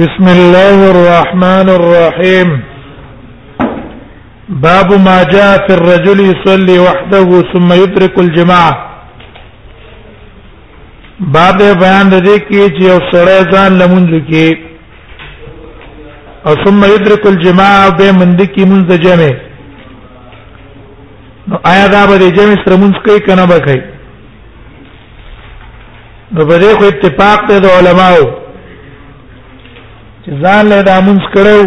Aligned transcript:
بسم 0.00 0.26
الله 0.36 0.76
الرحمن 0.94 1.66
الرحيم 1.80 2.48
باب 4.66 4.88
ما 5.06 5.18
جاء 5.22 5.52
في 5.66 5.72
الرجل 5.78 6.18
يصلي 6.26 6.76
وحده 6.78 7.28
ثم 7.52 7.68
يدرك 7.72 8.14
الجماعه 8.24 8.74
باب 11.38 11.58
بیان 11.62 12.10
دې 12.10 12.38
کې 12.50 12.62
چې 12.76 12.82
یو 12.86 12.98
سړی 13.12 13.52
ځان 13.54 13.70
لمونځ 13.78 14.10
کې 14.28 14.48
او 16.46 16.52
ثم 16.64 16.80
يدرك 16.84 17.22
الجماعه 17.26 17.88
به 17.98 18.08
مند 18.20 18.40
کې 18.40 18.64
منځ 18.70 18.88
جمع 19.08 19.30
نو 21.48 21.56
آیا 21.74 21.86
دا 21.88 22.06
به 22.06 22.16
جمع 22.38 22.54
سره 22.64 22.76
مونږ 22.76 22.94
کوي 23.04 23.20
کنه 23.20 23.44
به 23.52 23.60
کوي 23.68 23.95
نو 26.34 26.42
په 26.48 26.56
دې 26.60 26.70
خو 26.78 26.84
اتفاق 26.90 27.40
دی 27.48 27.56
د 27.64 27.66
علماو 27.78 28.24
چې 30.24 30.42
ځان 30.42 30.62
له 30.72 30.78
دامنس 30.88 31.22
کړو 31.34 31.60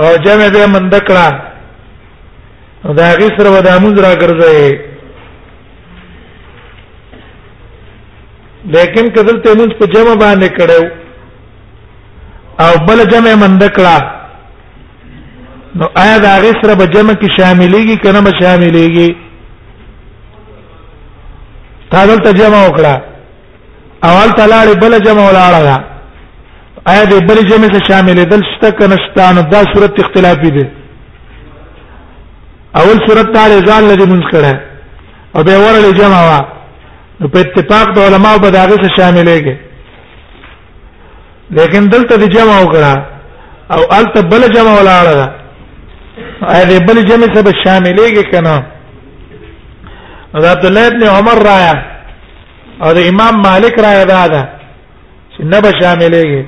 او 0.00 0.08
جمع 0.26 0.48
به 0.54 0.66
مند 0.74 0.94
کړه 1.08 1.40
او 2.86 2.94
دا 3.00 3.08
غي 3.18 3.28
سره 3.38 3.50
و 3.54 3.62
دامنز 3.68 3.98
را 4.04 4.12
ګرځي 4.14 4.78
لیکن 8.74 9.08
کدل 9.16 9.36
ته 9.44 9.54
موږ 9.58 9.70
په 9.78 9.86
جمع 9.94 10.14
باندې 10.14 10.48
کړو 10.58 10.82
او 12.66 12.72
بل 12.86 13.04
جمع 13.12 13.34
مند 13.42 13.62
کړه 13.76 13.96
نو 15.78 15.86
آیا 16.04 16.18
دا 16.26 16.34
غي 16.42 16.52
سره 16.62 16.74
به 16.80 16.86
جمع 16.86 17.12
کې 17.20 17.28
شاملېږي 17.36 17.96
کنه 18.04 18.20
به 18.26 18.32
شاملېږي 18.40 19.10
تا 21.94 22.04
دلته 22.10 22.30
جمع 22.40 22.60
وکړه 22.66 22.94
اول 24.10 24.30
تلاړ 24.38 24.66
بل 24.82 24.92
جمع 25.06 25.24
ولاړه 25.28 25.78
آیا 26.92 27.04
دې 27.10 27.18
بل 27.28 27.38
جمع 27.50 27.68
ته 27.74 27.80
شامل 27.88 28.18
دل 28.32 28.42
شته 28.52 28.70
کنستان 28.80 29.36
دا 29.52 29.60
صورت 29.74 29.94
اختلافي 30.04 30.50
دي 30.56 30.64
اول 32.80 32.98
صورت 33.08 33.28
تعالی 33.36 33.58
ځان 33.68 33.82
لدی 33.90 34.06
منځ 34.12 34.24
کړه 34.32 34.54
او 35.36 35.40
به 35.50 35.56
ورل 35.66 35.86
جمع 36.00 36.20
وا 36.30 36.40
نو 37.20 37.28
په 37.36 37.44
اتفاق 37.44 37.92
د 37.94 37.98
علماو 38.08 38.38
په 38.46 38.50
داغه 38.58 38.76
سره 38.82 38.94
شاملېږي 38.96 39.56
لیکن 41.60 41.88
دلته 41.96 42.14
دې 42.16 42.28
جمع 42.36 42.56
وکړه 42.62 43.02
او 43.76 43.80
البته 43.98 44.22
بل 44.32 44.42
جمع 44.58 44.72
ولاړه 44.78 45.30
آیا 46.54 46.64
دې 46.70 46.82
بل 46.88 47.04
جمع 47.10 47.26
ته 47.34 47.52
شاملېږي 47.64 48.30
کنه 48.32 48.62
دا 50.42 50.48
عبد 50.54 50.66
الله 50.66 50.86
ابن 50.86 51.02
عمر 51.16 51.38
رایا 51.50 51.74
او 52.84 52.90
د 52.96 52.98
امام 53.10 53.34
مالک 53.48 53.74
رایا 53.86 54.04
دا 54.12 54.22
ده 54.32 54.42
چې 55.32 55.40
نه 55.52 55.58
به 55.64 55.70
شاملېږي 55.80 56.42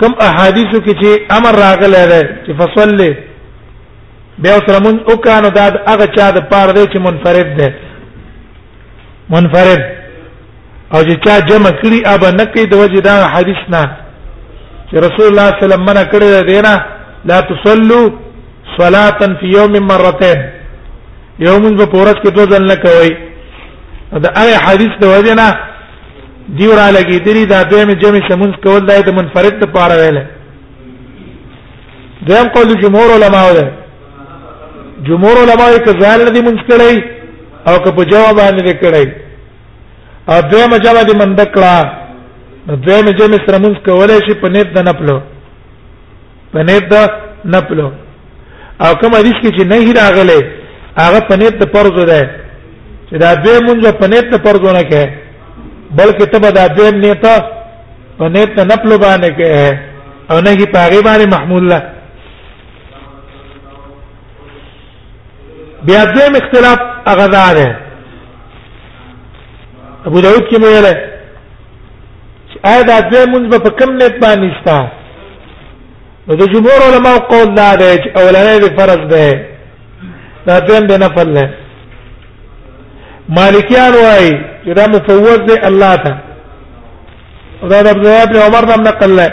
کوم 0.00 0.12
احادیثو 0.28 0.78
کې 0.84 0.92
چې 1.00 1.08
امر 1.36 1.54
راغلی 1.64 2.02
دی 2.10 2.22
چې 2.44 2.50
فصلی 2.60 3.10
بیا 4.42 4.54
سره 4.66 4.78
مون 4.84 4.96
او 5.10 5.16
کانو 5.26 5.48
دا 5.58 5.64
هغه 5.92 6.06
چا 6.16 6.30
د 6.36 6.38
پاره 6.50 6.72
دی 6.72 6.84
چې 6.92 6.98
منفرد 7.06 7.48
دی 7.58 7.68
منفرد 9.34 9.82
او 10.94 11.00
چې 11.08 11.14
چا 11.24 11.34
جمع 11.48 11.70
کړي 11.82 12.00
ابا 12.14 12.30
نکي 12.30 12.66
د 12.66 12.74
وجه 12.82 13.00
دا 13.08 13.16
حدیث 13.34 13.60
نه 13.74 13.82
چې 14.90 14.94
رسول 15.06 15.26
الله 15.28 15.46
صلی 15.48 15.50
الله 15.50 15.56
علیه 15.56 15.66
وسلم 15.66 15.84
منع 15.90 16.04
کړی 16.12 16.28
دی 16.50 16.60
نه 16.66 16.74
لا 17.24 17.40
تصلوا 17.40 18.10
صلاه 18.78 19.18
في 19.40 19.46
يوم 19.56 19.72
مرتين 19.92 20.59
یو 21.44 21.56
مونږ 21.62 21.74
په 21.80 21.86
پورت 21.92 22.18
کې 22.22 22.30
دوه 22.36 22.46
ځل 22.52 22.62
نه 22.70 22.76
کوي 22.84 23.10
دا 24.24 24.28
هغه 24.40 24.56
حدیث 24.66 24.92
د 25.00 25.04
وجه 25.14 25.34
نه 25.40 25.48
دیورا 26.58 26.86
لګي 26.96 27.16
دری 27.26 27.44
دا 27.52 27.58
به 27.70 27.84
مې 27.88 27.94
جمع 28.02 28.20
سمون 28.28 28.52
کول 28.64 28.82
دای 28.90 29.02
ته 29.06 29.12
منفرد 29.18 29.54
ته 29.60 29.66
پاره 29.76 29.96
ویل 30.00 30.18
دیم 32.28 32.48
قول 32.54 32.74
جمهور 32.84 33.08
علما 33.16 33.42
ده 33.56 33.64
جمهور 35.08 35.36
علما 35.44 35.66
یې 35.74 35.80
کزال 35.88 36.20
ندي 36.28 36.40
مونږ 36.48 36.60
کړی 36.70 37.04
او 37.68 37.74
که 37.84 37.90
په 37.96 38.02
جواب 38.12 38.36
باندې 38.36 38.72
کړی 38.84 39.06
او 40.30 40.38
دیم 40.52 40.70
جواب 40.84 41.04
دې 41.10 41.14
مند 41.20 41.40
کړه 41.40 41.86
دیم 42.86 43.10
جمع 43.20 43.40
سمون 43.48 43.74
کولای 43.88 44.20
شي 44.26 44.34
په 44.42 44.48
نیت 44.54 44.68
د 44.76 44.88
نپلو 44.88 45.18
په 46.52 46.62
نیت 46.70 46.88
د 46.92 47.10
نپلو 47.52 47.90
او 48.84 48.90
کوم 49.00 49.12
حدیث 49.20 49.36
کې 49.42 49.50
چې 49.56 49.62
نه 49.70 50.00
راغله 50.02 50.59
هغه 50.98 51.18
پنيت 51.20 51.54
د 51.62 51.72
فرض 51.76 52.04
ده 52.06 52.20
چې 53.10 53.14
دا 53.22 53.34
به 53.34 53.60
مونږه 53.60 53.90
پنيت 53.92 54.24
د 54.34 54.36
فرض 54.44 54.62
نه 54.74 54.82
کې 54.90 55.04
بلکې 55.90 56.24
ته 56.32 56.38
دا 56.50 56.66
به 56.68 56.90
نیتا 56.90 57.36
پنيت 58.18 58.50
نه 58.58 58.64
نفل 58.74 58.98
باندې 58.98 59.30
کې 59.38 59.76
او 60.30 60.40
نه 60.40 60.56
کی 60.56 60.66
پاغي 60.72 61.00
باندې 61.06 61.26
محمول 61.36 61.66
له 61.68 61.80
بیا 65.82 66.04
دیم 66.04 66.34
اختلاف 66.36 66.78
هغه 67.06 67.26
ده 67.26 67.74
ابو 70.06 70.20
داود 70.20 70.42
کې 70.48 70.56
ویل 70.64 70.86
آیا 72.70 72.82
دا 72.82 73.00
به 73.00 73.26
مونږ 73.32 73.60
په 73.62 73.70
کم 73.70 73.90
نیت 73.96 74.14
باندې 74.24 74.54
شته 74.60 74.90
نو 76.28 76.34
د 76.36 76.44
جمهور 76.52 76.80
علماء 76.92 77.18
قول 77.32 77.54
دا 77.54 77.74
دی 77.74 77.96
چې 78.02 78.08
اولنۍ 78.20 78.76
فرض 78.78 79.08
ده 79.14 79.49
دا 80.46 80.58
دین 80.60 80.86
دی 80.86 80.96
نفل 80.96 81.28
نه 81.32 81.50
مالکیان 83.36 83.92
وای 83.94 84.28
چې 84.64 84.70
دا 84.78 84.86
مفوض 84.86 85.38
دی 85.48 85.58
الله 85.68 85.96
ته 85.96 86.12
دا 87.68 87.82
د 87.82 87.86
ابن 87.86 88.36
عمر 88.36 88.64
نام 88.66 88.82
نقل 88.88 89.10
نه 89.16 89.28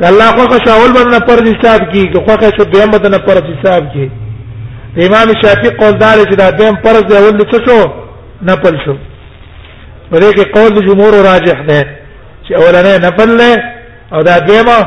کله 0.00 0.24
خو 0.24 0.44
شاول 0.66 0.90
باندې 0.94 1.20
پر 1.26 1.42
حساب 1.52 1.80
کی 1.92 2.02
خو 2.14 2.20
خو 2.26 2.50
شو 2.56 2.64
دیم 2.64 2.90
باندې 2.90 3.18
پر 3.26 3.36
حساب 3.52 3.92
کی 3.92 4.10
امام 5.06 5.28
شافعی 5.42 5.70
قول 5.80 5.92
دار 5.98 6.16
چې 6.18 6.36
دا 6.42 6.50
دیم 6.50 6.74
پر 6.84 7.00
دی 7.00 7.14
ول 7.16 7.40
څه 7.40 7.68
شو 7.68 7.80
نفل 8.42 8.76
شو 8.84 8.96
ورې 10.12 10.34
کې 10.34 10.58
قول 10.58 10.86
جمهور 10.88 11.14
راجح 11.30 11.58
دی 11.68 11.80
چې 12.48 12.52
اولنه 12.58 12.96
نفل 13.08 13.36
نه 13.36 13.74
او 14.12 14.22
دا 14.22 14.38
دیمه 14.38 14.78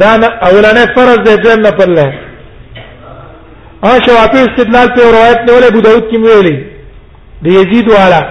دا 0.00 0.12
اولنه 0.48 0.86
فرض 0.94 1.18
دی 1.26 1.36
دیم 1.42 1.60
نفل 1.66 1.92
نه 1.94 2.25
او 3.86 3.98
شوافی 4.06 4.38
استدلال 4.46 4.88
په 4.96 5.02
روایت 5.16 5.38
نه 5.46 5.52
ولې 5.56 5.66
ابو 5.70 5.80
داود 5.80 6.04
کې 6.10 6.16
ویلي 6.24 6.56
د 7.44 7.46
یزید 7.56 7.88
والا 7.90 8.22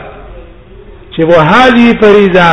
چې 1.14 1.22
وهذه 1.32 1.86
فریضه 2.02 2.48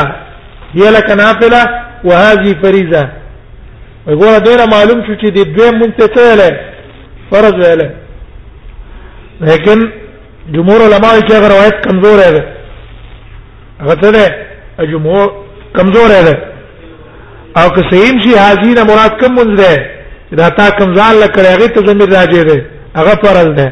هي 0.74 0.84
لك 0.96 1.10
نافله 1.10 1.62
وهذه 2.04 2.50
فریضه 2.62 3.04
وګوره 4.06 4.40
ډیر 4.48 4.58
معلوم 4.74 5.00
شو 5.06 5.14
چې 5.22 5.26
د 5.30 5.38
دوی 5.56 5.70
مونږ 5.80 5.92
ته 5.98 6.06
ویلې 6.16 6.50
فرض 7.30 7.54
ویلې 7.62 7.88
لیکن 9.40 9.78
جمهور 10.56 10.80
علماء 10.88 11.14
کې 11.28 11.34
روایت 11.54 11.76
کمزور 11.86 12.19
ده 12.36 12.44
هغه 13.80 13.94
ته 13.94 14.92
جمهور 14.92 15.32
کمزور 15.76 16.10
ده 16.28 16.34
او 17.56 17.69
که 17.70 17.82
صحیح 17.92 18.22
شي 18.24 18.30
حاضر 18.42 18.84
مراد 18.90 19.12
کم 19.20 19.34
مونږ 19.38 19.50
ده 19.60 19.88
دا 20.38 20.48
تا 20.48 20.70
کمزال 20.70 21.14
لکړې 21.22 21.46
هغه 21.46 21.66
ته 21.66 21.86
زمير 21.86 22.08
راځي 22.16 22.44
ده 22.50 22.72
هغه 22.98 23.14
فرض 23.25 23.48
ده 23.58 23.69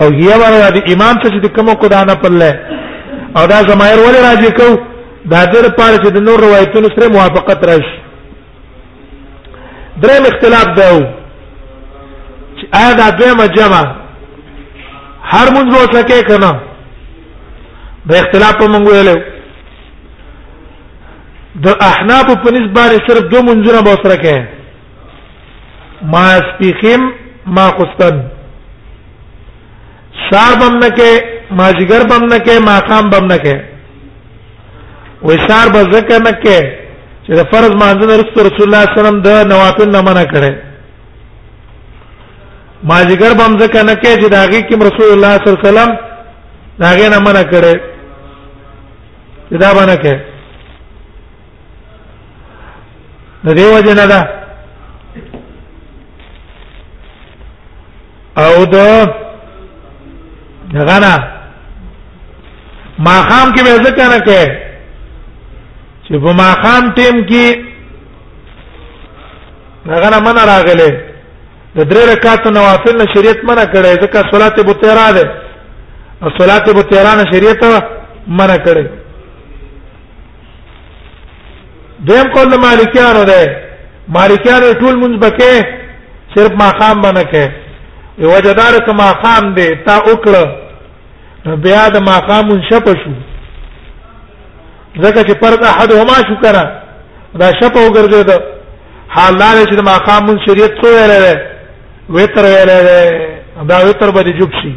او 0.00 0.08
هي 0.18 0.30
ورا 0.40 0.70
د 0.76 0.78
امام 0.94 1.14
څه 1.22 1.28
د 1.46 1.48
کوم 1.56 1.68
کو 1.80 1.86
دا 1.94 2.00
نه 2.08 2.14
پله 2.22 2.50
او 3.36 3.42
دا 3.52 3.58
زمایر 3.70 3.98
ولې 4.04 4.20
راځي 4.28 4.50
کو 4.58 4.68
دا 5.32 5.40
در 5.52 5.66
پاره 5.78 5.96
چې 6.02 6.10
د 6.16 6.22
نور 6.26 6.38
روایتونو 6.46 6.88
سره 6.96 7.08
موافقت 7.16 7.60
راشي 7.70 7.94
دریم 10.02 10.24
اختلاف 10.30 10.68
ده 10.78 10.88
چې 12.56 12.64
آیا 12.80 12.92
دا 13.02 13.06
دویمه 13.18 13.46
جمع 13.58 13.82
هر 15.32 15.46
مونږ 15.54 15.68
به 15.72 15.82
وسکه 15.84 16.22
کنه 16.30 16.52
د 18.10 18.14
اختلاف 18.22 18.54
په 18.62 18.66
مونږ 18.72 18.84
ویلو 18.94 19.16
د 21.64 21.68
احناف 21.90 22.26
په 22.42 22.50
نسبت 22.56 22.90
صرف 23.10 23.22
دوه 23.30 23.42
منځونه 23.48 23.82
به 23.84 23.90
وسره 23.94 24.16
کوي 24.24 24.46
ما 26.12 26.26
سپیخیم 26.50 27.02
ما 27.46 27.70
قسطن 27.78 28.22
سار 30.28 30.52
بم 30.60 30.74
نه 30.82 30.88
کې 30.98 31.12
ماجګر 31.58 32.02
بم 32.10 32.22
نه 32.32 32.38
کې 32.46 32.56
ماقام 32.70 33.10
بم 33.12 33.24
نه 33.32 33.38
کې 33.44 33.56
وې 35.26 35.36
سار 35.48 35.66
به 35.74 35.80
ذکر 35.94 36.18
نه 36.28 36.32
کې 36.44 36.58
چې 37.24 37.32
د 37.38 37.40
فرض 37.52 37.70
مانځنه 37.80 38.14
رسول 38.20 38.38
الله 38.46 38.56
صلی 38.56 38.66
الله 38.66 38.84
علیه 38.84 38.98
وسلم 38.98 39.18
د 39.26 39.28
نوافل 39.52 39.88
نه 39.96 40.00
منع 40.08 40.24
کړي 40.32 40.52
ماجګر 42.90 43.32
بم 43.40 43.52
ذکر 43.62 43.82
نه 43.90 43.94
کې 44.02 44.12
چې 44.20 44.26
داږي 44.34 44.60
کې 44.68 44.74
رسول 44.90 45.10
الله 45.14 45.32
صلی 45.38 45.48
الله 45.48 45.60
علیه 45.60 45.68
وسلم 45.68 45.90
داګه 46.82 47.06
نه 47.14 47.18
منع 47.26 47.44
کړي 47.52 47.76
دا 49.62 49.68
باندې 49.74 50.02
کې 50.02 50.16
د 53.46 53.48
دیو 53.58 53.80
جنا 53.88 54.06
ده 54.12 54.20
او 58.42 58.66
د 58.72 58.76
دغه 60.74 60.98
نه 61.04 61.14
ماقام 63.06 63.46
کې 63.54 63.60
به 63.66 63.74
ذکر 63.86 64.04
نه 64.14 64.18
کوي 64.26 64.42
چې 66.04 66.12
په 66.24 66.32
ماقام 66.42 66.84
ټیم 66.98 67.16
کې 67.30 67.46
دغه 69.90 70.08
نه 70.14 70.18
من 70.26 70.36
راغله 70.50 70.88
د 71.76 71.78
درې 71.90 72.04
رکعاتو 72.12 72.50
نوافل 72.56 72.96
نه 73.00 73.06
شریعت 73.14 73.44
منع 73.50 73.64
کړي 73.72 73.92
ځکه 74.02 74.18
صلات 74.32 74.60
بوتیرا 74.70 75.10
ده 75.16 75.24
او 76.22 76.28
صلات 76.38 76.70
بوتیرا 76.78 77.14
نه 77.20 77.24
شریعت 77.32 77.64
منع 78.28 78.56
کړي 78.66 78.86
دیم 82.08 82.30
قول 82.34 82.54
مالکیانو 82.66 83.24
ده 83.32 83.42
مالکیانو 84.18 84.72
ټول 84.82 84.94
منځ 85.02 85.14
بکې 85.24 85.52
صرف 86.34 86.52
ماقام 86.62 87.02
باندې 87.02 87.24
کې 87.32 87.68
یو 88.20 88.28
وجدار 88.36 88.78
کما 88.86 89.08
خام 89.22 89.54
دی 89.54 89.68
تا 89.86 89.94
وکړه 90.06 90.44
بیا 91.64 91.88
د 91.88 91.96
ما 92.08 92.16
خام 92.28 92.48
شپ 92.70 92.88
شو 93.02 93.12
ځکه 95.02 95.20
چې 95.22 95.34
پرد 95.42 95.64
احدهما 95.68 96.16
شو 96.28 96.34
کنه 96.42 96.64
دا 97.40 97.48
شپ 97.60 97.74
وګرځید 97.76 98.30
حال 99.16 99.38
دا 99.38 99.48
چې 99.68 99.80
ما 99.88 99.92
خام 100.08 100.26
شریعت 100.46 100.72
څو 100.82 100.86
ویلې 100.86 101.38
وتر 102.18 102.44
ویلې 102.50 103.64
دا 103.70 103.76
وتر 103.88 104.10
به 104.16 104.32
جوب 104.40 104.50
شي 104.62 104.74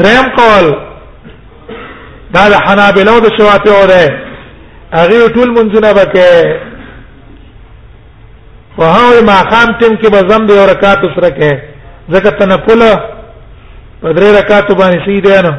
دریم 0.00 0.28
قول 0.38 0.72
دا 2.34 2.48
د 2.50 2.54
حنابلو 2.66 3.20
د 3.20 3.28
شوافیو 3.38 3.82
ده 3.92 4.04
هغه 4.94 5.28
ټول 5.28 5.50
منځونه 5.56 5.88
وکړي 5.98 6.75
په 8.76 8.84
هغه 8.96 9.20
ما 9.28 9.38
خام 9.50 9.68
تیم 9.80 9.94
کې 10.00 10.08
به 10.14 10.20
زم 10.30 10.42
دې 10.48 10.54
او 10.60 10.66
رکعات 10.72 11.02
سره 11.16 11.30
کې 11.38 11.50
ځکه 12.14 12.30
تنفل 12.40 12.82
په 14.00 14.08
درې 14.16 14.28
رکعات 14.40 14.68
باندې 14.80 15.00
سیده 15.06 15.42
نه 15.46 15.52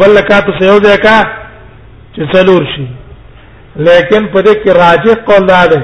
بل 0.00 0.10
رکعات 0.20 0.46
سه 0.58 0.64
یو 0.70 0.78
ځای 0.86 0.96
کا 1.06 1.16
چې 2.14 2.22
څلور 2.34 2.62
شي 2.74 2.86
لیکن 3.88 4.26
په 4.32 4.40
دې 4.42 4.54
کې 4.62 4.70
راجح 4.82 5.14
قول 5.28 5.44
دا 5.50 5.60
ده 5.72 5.80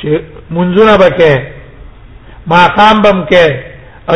چې 0.00 0.10
منځونه 0.56 0.94
بکې 1.02 1.34
ما 2.50 2.60
خام 2.76 3.02
بم 3.04 3.24
کې 3.30 3.46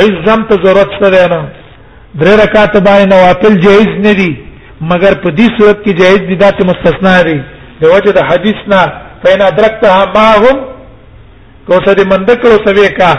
ای 0.00 0.06
زم 0.26 0.42
ته 0.50 0.56
ضرورت 0.64 0.90
سره 1.00 1.22
نه 1.32 1.48
درې 2.20 2.34
رکعات 2.42 2.72
باندې 2.88 3.06
نوافل 3.14 3.54
جایز 3.64 3.88
نه 4.08 4.12
دي 4.20 4.32
مگر 4.90 5.12
په 5.24 5.30
دې 5.38 5.46
صورت 5.58 5.78
کې 5.84 5.92
جایز 6.00 6.18
دي 6.28 6.36
دا 6.44 6.50
ته 6.58 6.64
مستثنا 6.70 7.14
دي 7.30 7.38
د 7.80 7.82
وجه 7.94 8.12
د 8.18 8.22
حدیث 8.30 8.60
نه 8.72 8.82
فإن 9.24 9.40
أدركتها 9.50 10.00
معهم 10.18 10.71
تو 11.72 11.80
سره 11.86 12.04
مندک 12.12 12.44
او 12.46 12.56
سوي 12.66 12.88
کا 12.88 13.12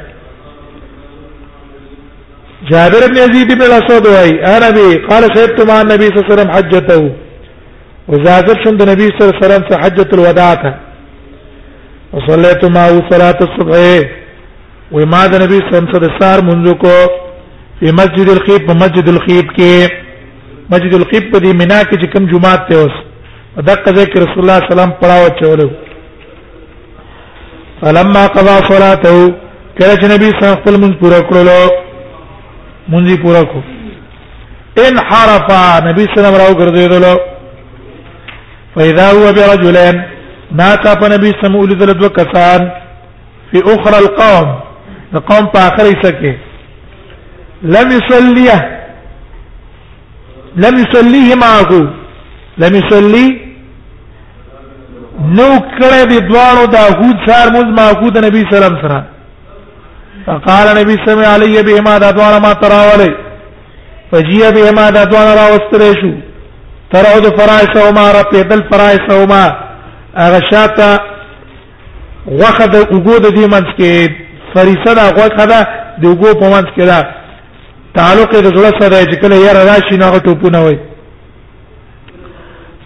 جابر 2.71 3.07
بن 3.09 3.17
يزيد 3.23 3.53
بن 3.55 3.63
الاسود 3.71 4.07
واي 4.07 4.45
انا 4.57 4.71
بي 4.77 4.91
قال 5.11 5.23
شهدت 5.37 5.61
مع 5.71 5.81
النبي 5.87 6.07
صلى 6.09 6.21
الله 6.21 6.31
عليه 6.31 6.35
وسلم 6.35 6.51
حجته 6.51 7.13
وزادت 8.09 8.69
عند 8.69 8.83
النبي 8.83 9.09
صلى 9.09 9.21
الله 9.21 9.41
عليه 9.43 9.55
وسلم 9.55 9.81
حجه 9.85 10.09
الوداع 10.13 10.75
وصليت 12.13 12.65
معه 12.77 12.97
صلاه 13.11 13.39
الصبح 13.47 14.03
وما 14.93 15.27
ده 15.27 15.39
نبی 15.45 15.59
صلی 15.59 15.69
الله 15.79 15.89
علیه 15.97 16.17
وسلم 16.17 16.47
منذ 16.47 16.73
کو 16.83 16.95
په 17.81 17.91
مسجد 17.93 18.29
الخيب 18.35 18.61
په 18.69 18.75
مسجد 18.83 19.07
الخيب 19.13 19.47
کې 19.59 19.75
مسجد 20.71 20.93
الخيب 21.01 21.25
په 21.33 21.39
دې 21.39 21.55
مینا 21.61 21.81
کې 21.91 21.97
چې 22.03 22.07
کوم 22.13 22.25
جمعه 22.33 22.57
ته 22.71 22.75
اوس 22.81 22.97
دغه 23.69 23.89
ذکر 23.99 24.17
رسول 24.25 24.39
الله 24.45 24.59
صلی 24.59 24.59
الله 24.59 24.59
علیه 24.65 24.71
وسلم 24.75 24.93
پڑھاو 25.03 25.27
چولو 25.41 25.69
فلما 27.81 28.23
قضى 28.27 28.57
صلاته 28.73 29.15
کله 29.79 29.95
چې 30.01 30.07
نبی 30.17 30.29
صلی 30.29 30.29
الله 30.29 30.29
علیه 30.29 30.35
وسلم 30.67 30.93
پورا 31.03 31.19
کړلو 31.31 31.61
مونږی 32.93 33.23
پورا 33.23 33.43
کو 33.53 33.59
ان 34.87 34.95
حرفا 35.11 35.63
نبی 35.91 36.05
صلی 36.05 36.13
الله 36.19 36.31
علیه 36.31 36.37
وسلم 36.37 36.41
راو 36.43 36.59
ګرځیدلو 36.61 37.15
فاذا 38.75 39.07
هو 39.11 39.27
برجلين 39.33 39.99
ما 40.57 40.75
کا 40.85 40.93
په 41.01 41.09
نبی 41.17 41.31
سمو 41.43 41.65
لیدل 41.71 41.93
دو 42.01 42.09
کسان 42.19 42.69
فی 43.51 43.59
اخر 43.73 43.97
القوم 43.97 44.55
د 45.13 45.17
قوم 45.31 45.47
په 45.55 45.59
اخر 45.73 45.87
سکه 46.03 46.35
لم 47.77 47.91
يصليه 47.95 48.57
لم 50.67 50.79
يصليه 50.83 51.35
معه 51.43 51.83
لم 52.65 52.75
يصلي 52.81 53.27
نو 55.37 55.61
کړه 55.61 56.05
د 56.15 56.27
دوانو 56.33 56.65
د 56.77 56.99
هود 57.03 57.17
سار 57.29 57.49
مز 57.59 57.77
معه 57.83 58.11
د 58.17 58.25
نبی 58.29 58.45
سلام 58.57 58.81
سره 58.87 59.05
فقال 60.27 60.75
نبی 60.83 60.97
سمع 61.07 61.27
علی 61.35 61.53
بهما 61.71 61.99
د 62.05 62.13
دوان 62.19 62.41
ما 62.49 62.53
تراوله 62.67 63.13
فجیه 64.13 64.51
بهما 64.59 64.91
د 64.99 65.09
دوان 65.15 65.33
را 65.39 65.47
واستره 65.55 65.95
شو 66.03 66.13
ترعد 66.93 67.33
فرائسهما 67.41 68.11
را 68.17 68.23
پیدل 68.37 68.61
فرائسهما 68.71 69.47
هغه 70.17 70.41
شاته 70.51 70.91
غوخه 72.39 72.67
د 72.73 72.77
وګو 72.95 73.17
د 73.25 73.27
دې 73.37 73.47
منځ 73.55 73.69
کې 73.79 73.93
فریسه 74.53 74.93
دا 74.99 75.05
غوخه 75.17 75.45
دا 75.53 75.61
د 76.01 76.03
وګو 76.13 76.31
په 76.41 76.47
منځ 76.55 76.67
کې 76.77 76.85
دا 76.91 76.99
تعلق 77.97 78.31
د 78.33 78.47
زړه 78.57 78.73
سره 78.81 78.97
چې 79.11 79.17
کله 79.21 79.35
یې 79.37 79.53
راشي 79.55 79.97
نو 79.97 80.05
هغه 80.09 80.19
ټوپونه 80.27 80.61
وي 80.67 80.79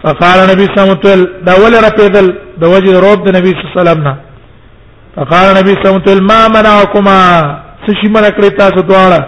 فقال 0.03 0.39
نبی 0.51 0.63
صلی 0.65 0.79
الله 0.79 0.97
علیه 0.97 1.11
وسلم 1.11 1.27
دا 1.47 1.53
ول 1.63 1.73
رپیدل 1.87 2.27
د 2.61 2.63
وجه 2.73 2.99
روب 3.05 3.19
د 3.29 3.35
نبی 3.37 3.49
صلی 3.51 3.63
الله 3.63 3.73
علیه 3.73 3.81
وسلم 3.81 4.03
نه 4.07 4.15
فقال 5.15 5.45
نبی 5.59 5.71
صلی 5.75 5.83
الله 5.87 5.95
علیه 5.95 6.11
وسلم 6.11 6.27
ما 6.33 6.41
منعكما 6.47 7.17
سشي 7.87 8.07
من 8.07 8.21
کړی 8.35 8.49
تاسو 8.61 8.79
دواړه 8.91 9.21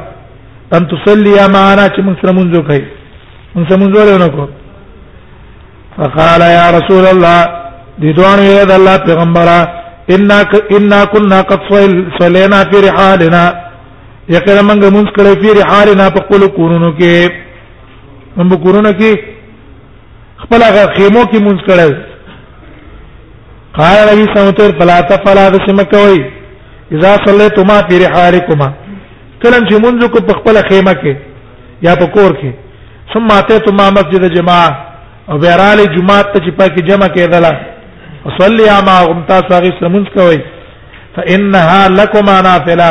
ان 0.75 0.83
تصلي 0.91 1.35
معنا 1.57 1.85
چې 1.87 1.99
موږ 2.05 2.15
سره 2.21 2.31
مونږ 2.37 2.49
کوي 2.67 2.83
موږ 3.55 3.63
سره 3.69 3.77
مونږ 3.81 3.93
ورونه 3.97 4.27
کو 4.35 4.49
فقال 5.97 6.41
يا 6.41 6.65
رسول 6.79 7.05
الله 7.13 7.64
دي 8.01 8.09
دوان 8.17 8.39
یې 8.43 8.65
د 8.69 8.71
الله 8.75 8.95
پیغمبره 9.07 9.57
ان 10.15 10.29
ان 10.77 10.91
كنا 11.17 11.39
قد 11.49 11.59
صلينا 12.19 12.59
في 12.71 12.77
رحالنا 12.87 13.43
یقینا 14.33 14.61
موږ 14.61 14.89
مونږ 14.95 15.07
کړې 15.17 15.33
په 15.43 15.49
رحالنا 15.61 16.05
په 16.15 16.21
خپل 16.25 16.41
کورونو 16.55 16.89
کې 16.99 17.13
موږ 18.39 18.57
کورونو 18.65 18.89
کې 18.97 19.11
خپل 20.41 20.59
هغه 20.65 20.81
خیمو 20.95 21.21
کې 21.23 21.39
مونږ 21.47 21.59
کړې 21.67 21.91
قال 23.77 23.97
نبی 24.13 24.25
سمتر 24.35 24.69
فلا 24.79 24.97
تفلا 25.11 25.45
دسم 25.53 25.79
کوي 25.93 26.19
اذا 26.95 27.11
صليتما 27.27 27.77
في 27.91 27.99
رحالكما 28.05 28.67
کلم 29.45 29.63
چې 29.69 29.75
مونږ 29.85 29.97
کو 30.15 30.19
په 30.31 30.37
خپل 30.41 30.55
خیمه 30.69 30.93
کې 31.05 31.13
یا 31.87 31.93
په 32.03 32.11
کور 32.17 32.35
کې 32.43 32.51
ثم 33.15 33.27
اتيتما 33.37 33.85
مسجد 33.99 34.21
الجماعه 34.29 34.71
او 35.29 35.35
بهرال 35.45 35.77
جمعه 35.95 36.19
ته 36.33 36.37
چې 36.39 36.51
پاکي 36.59 36.81
جمع 36.91 37.07
کېدله 37.15 37.51
وصلي 38.25 38.65
ما 38.89 38.97
غمتا 39.09 39.37
ساغي 39.49 39.71
سمونز 39.79 40.07
کوي 40.15 40.39
فانها 41.15 41.81
لكما 41.99 42.35
نافله 42.49 42.89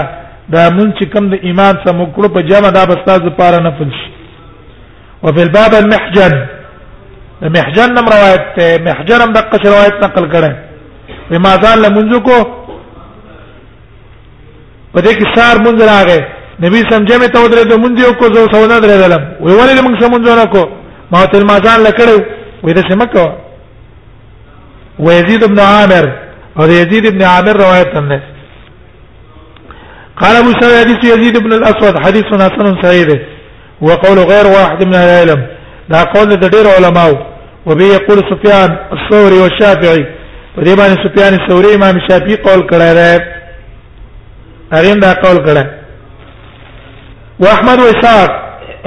دا 0.54 0.62
مون 0.76 0.88
چې 0.98 1.04
کوم 1.12 1.24
د 1.32 1.34
ایمان 1.48 1.74
سم 1.84 1.98
کړو 2.14 2.28
په 2.34 2.40
جمع 2.50 2.68
دا 2.78 2.82
بستا 2.90 3.14
ز 3.24 3.32
پاره 3.38 3.58
نه 3.66 3.70
فل 3.78 3.90
شي 3.98 4.08
وفي 5.24 5.42
الباب 5.46 5.72
المحجن 5.82 6.34
المحجن 7.46 7.90
نم 7.96 8.06
روایت 8.14 8.44
ته 8.56 8.66
محجن 8.88 9.20
هم 9.24 9.32
د 9.36 9.38
قش 9.52 9.62
روایت 9.72 9.94
نقل 10.04 10.24
کړه 10.34 10.50
بما 11.30 11.52
ځان 11.62 11.76
لمنځو 11.84 12.18
کو 12.26 12.36
په 14.92 14.98
دې 15.04 15.12
کې 15.18 15.24
سار 15.36 15.56
مونږ 15.64 15.76
راغې 15.90 16.20
نبی 16.64 16.78
سمجه 16.90 17.14
مې 17.20 17.28
ته 17.32 17.38
ودرې 17.44 17.64
ته 17.70 17.74
مونږ 17.82 17.94
یو 18.04 18.12
کو 18.20 18.24
زو 18.34 18.42
سونه 18.54 18.76
درې 18.84 18.96
دلم 19.04 19.22
وی 19.42 19.52
ولې 19.58 19.82
مونږ 19.86 19.96
سمونځو 20.04 20.32
نه 20.40 20.46
کو 20.54 20.62
ما 21.12 21.20
تل 21.30 21.44
ما 21.50 21.56
ځان 21.66 21.78
لکړو 21.86 22.16
وې 22.64 22.72
دا 22.76 22.82
سمکو 22.90 23.26
ويزيد 24.98 25.44
بن 25.44 25.60
عامر 25.60 26.18
او 26.60 26.64
يزيد 26.64 27.06
بن 27.06 27.22
عامر 27.22 27.56
روایت 27.56 27.94
نه 27.94 28.22
قال 30.20 30.36
ابو 30.36 30.52
سعيد 30.60 30.86
حديث 30.88 31.04
يزيد 31.18 31.38
بن 31.38 31.52
الاسود 31.52 31.98
حديث 32.06 32.24
حسن 32.24 32.82
صحيح 32.82 33.08
وقول 33.80 34.18
غير 34.18 34.46
واحد 34.46 34.84
من 34.84 34.94
العلم 34.94 35.46
دا 35.88 36.02
قول 36.02 36.26
د 36.36 36.44
ډېر 36.50 36.66
علماو 36.76 37.16
وبه 37.66 37.84
يقول 37.84 38.18
سفيان 38.30 38.76
الثوري 38.96 39.38
والشافعي 39.38 40.06
په 40.56 40.76
باندې 40.76 40.96
سفيان 41.06 41.34
الثوري 41.34 41.74
امام 41.74 42.00
شافعي 42.10 42.34
قول 42.36 42.62
کړی 42.70 42.94
دی 42.98 43.18
ارین 44.78 45.00
دا 45.00 45.12
قول 45.12 45.36
کړی 45.46 45.64
واحمد 47.40 47.78
واسحاق 47.80 48.30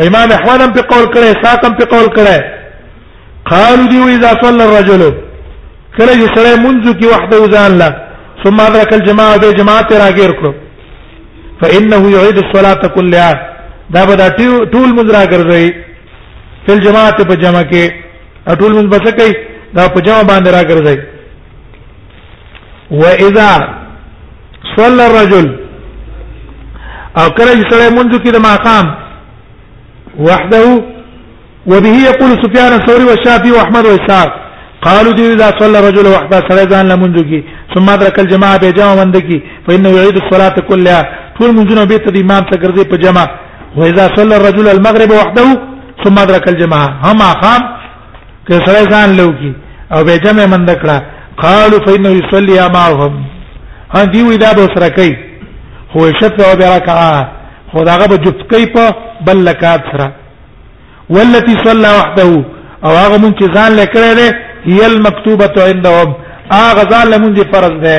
امام 0.08 0.32
احمد 0.32 0.62
هم 0.62 0.74
په 0.74 0.82
قول 0.82 1.06
کړی 1.14 1.38
اسحاق 1.38 1.66
هم 1.66 1.74
په 1.78 1.86
قول 1.86 2.06
کړی 2.18 2.40
قالوا 3.46 3.88
دي 3.90 4.16
اذا 4.16 4.42
صلى 4.44 4.64
الرجل 4.66 5.27
کله 5.98 6.14
چې 6.18 6.28
سره 6.38 6.62
منځو 6.64 6.92
کې 7.00 7.08
وحده 7.12 7.40
ځان 7.56 7.72
لا 7.82 7.90
ثم 8.44 8.60
ادرك 8.70 8.92
الجماعه 9.00 9.38
به 9.44 9.52
جماعت 9.60 9.94
راګیر 10.04 10.32
کړو 10.40 10.54
فانه 11.62 11.98
يعيد 12.16 12.38
الصلاه 12.44 12.88
كلها 12.96 13.32
دا 13.96 14.06
به 14.06 14.16
دا 14.22 14.28
ټول 14.74 14.90
مزرا 14.98 15.24
ګرځي 15.26 15.74
فل 16.68 16.80
جماعت 16.88 17.22
په 17.30 17.36
جمع 17.44 17.64
کې 17.64 17.92
ټول 18.62 18.72
مز 18.78 18.84
بس 18.94 19.12
کوي 19.20 19.34
دا 19.78 19.90
په 19.96 20.00
جمع 20.06 20.22
باندې 20.24 20.52
را 20.52 20.64
ګرځي 20.70 20.98
واذا 22.92 23.50
صلى 24.78 25.06
الرجل 25.10 25.48
او 27.20 27.30
کله 27.38 27.52
چې 27.60 27.70
سره 27.74 27.96
منځو 27.96 28.18
کې 28.24 28.32
د 28.34 28.38
مقام 28.38 28.96
وحده 30.20 30.84
وبه 31.72 31.90
يقول 32.10 32.32
سفيان 32.44 32.74
الثوري 32.74 33.04
والشافعي 33.08 33.52
واحمد 33.52 33.86
واسحاق 33.86 34.47
قالوا 34.86 35.14
دي 35.18 35.24
اذا 35.34 35.50
صلى 35.60 35.78
رجل 35.90 36.06
وحده 36.16 36.38
سرزان 36.48 36.86
لمنذكي 36.92 37.40
ثم 37.74 37.86
ادرك 37.96 38.18
الجماعه 38.24 38.58
بجمع 38.64 38.90
مندكي 39.04 39.40
فانه 39.66 39.90
يعيد 39.98 40.18
الصلاه 40.24 40.56
كلها 40.70 41.02
طول 41.38 41.50
منذنا 41.58 41.84
بيت 41.92 42.04
الامام 42.12 42.44
تقرضي 42.52 42.84
بجمع 42.92 43.26
واذا 43.80 44.06
صلى 44.18 44.34
الرجل 44.40 44.66
المغرب 44.76 45.10
وحده 45.20 45.48
ثم 46.04 46.16
ادرك 46.26 46.46
الجماعه 46.54 46.90
هم 47.12 47.20
خام 47.42 47.62
كسرزان 48.48 49.10
لوكي 49.18 49.54
او 49.94 50.00
بجمع 50.08 50.46
مندكرا 50.56 50.98
قالوا 51.44 51.80
فانه 51.86 52.12
يصلي 52.22 52.60
معهم 52.78 53.14
هدي 53.96 54.24
واذا 54.24 54.50
بسركي 54.58 55.12
هو 55.96 56.02
شفع 56.22 56.48
بركعه 56.62 57.12
خداغه 57.74 58.06
بجفتکی 58.12 58.66
په 58.74 58.86
بل 59.28 59.38
لکات 59.46 59.82
سره 59.92 60.08
والتي 61.16 61.56
صلى 61.68 61.90
وحده 62.00 62.32
او 62.86 62.92
هغه 63.02 63.18
مونږ 63.24 63.34
چې 63.42 63.46
ځان 63.56 63.72
لکړه 63.82 64.08
یل 64.76 64.94
مکتوبه 65.06 65.48
عندهم 65.72 66.08
اغه 66.68 66.84
ځان 66.92 67.06
له 67.12 67.18
مونږه 67.24 67.44
فرض 67.52 67.74
ده 67.84 67.98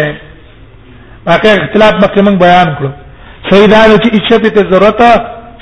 هغه 1.32 1.50
اختلاف 1.60 1.94
مکه 2.04 2.20
مونږ 2.26 2.37
بیان 2.44 2.68
کړو 2.76 2.90
سیدانو 3.50 3.94
چې 4.02 4.08
اچته 4.16 4.48
ته 4.56 4.62
ضرورت 4.72 5.00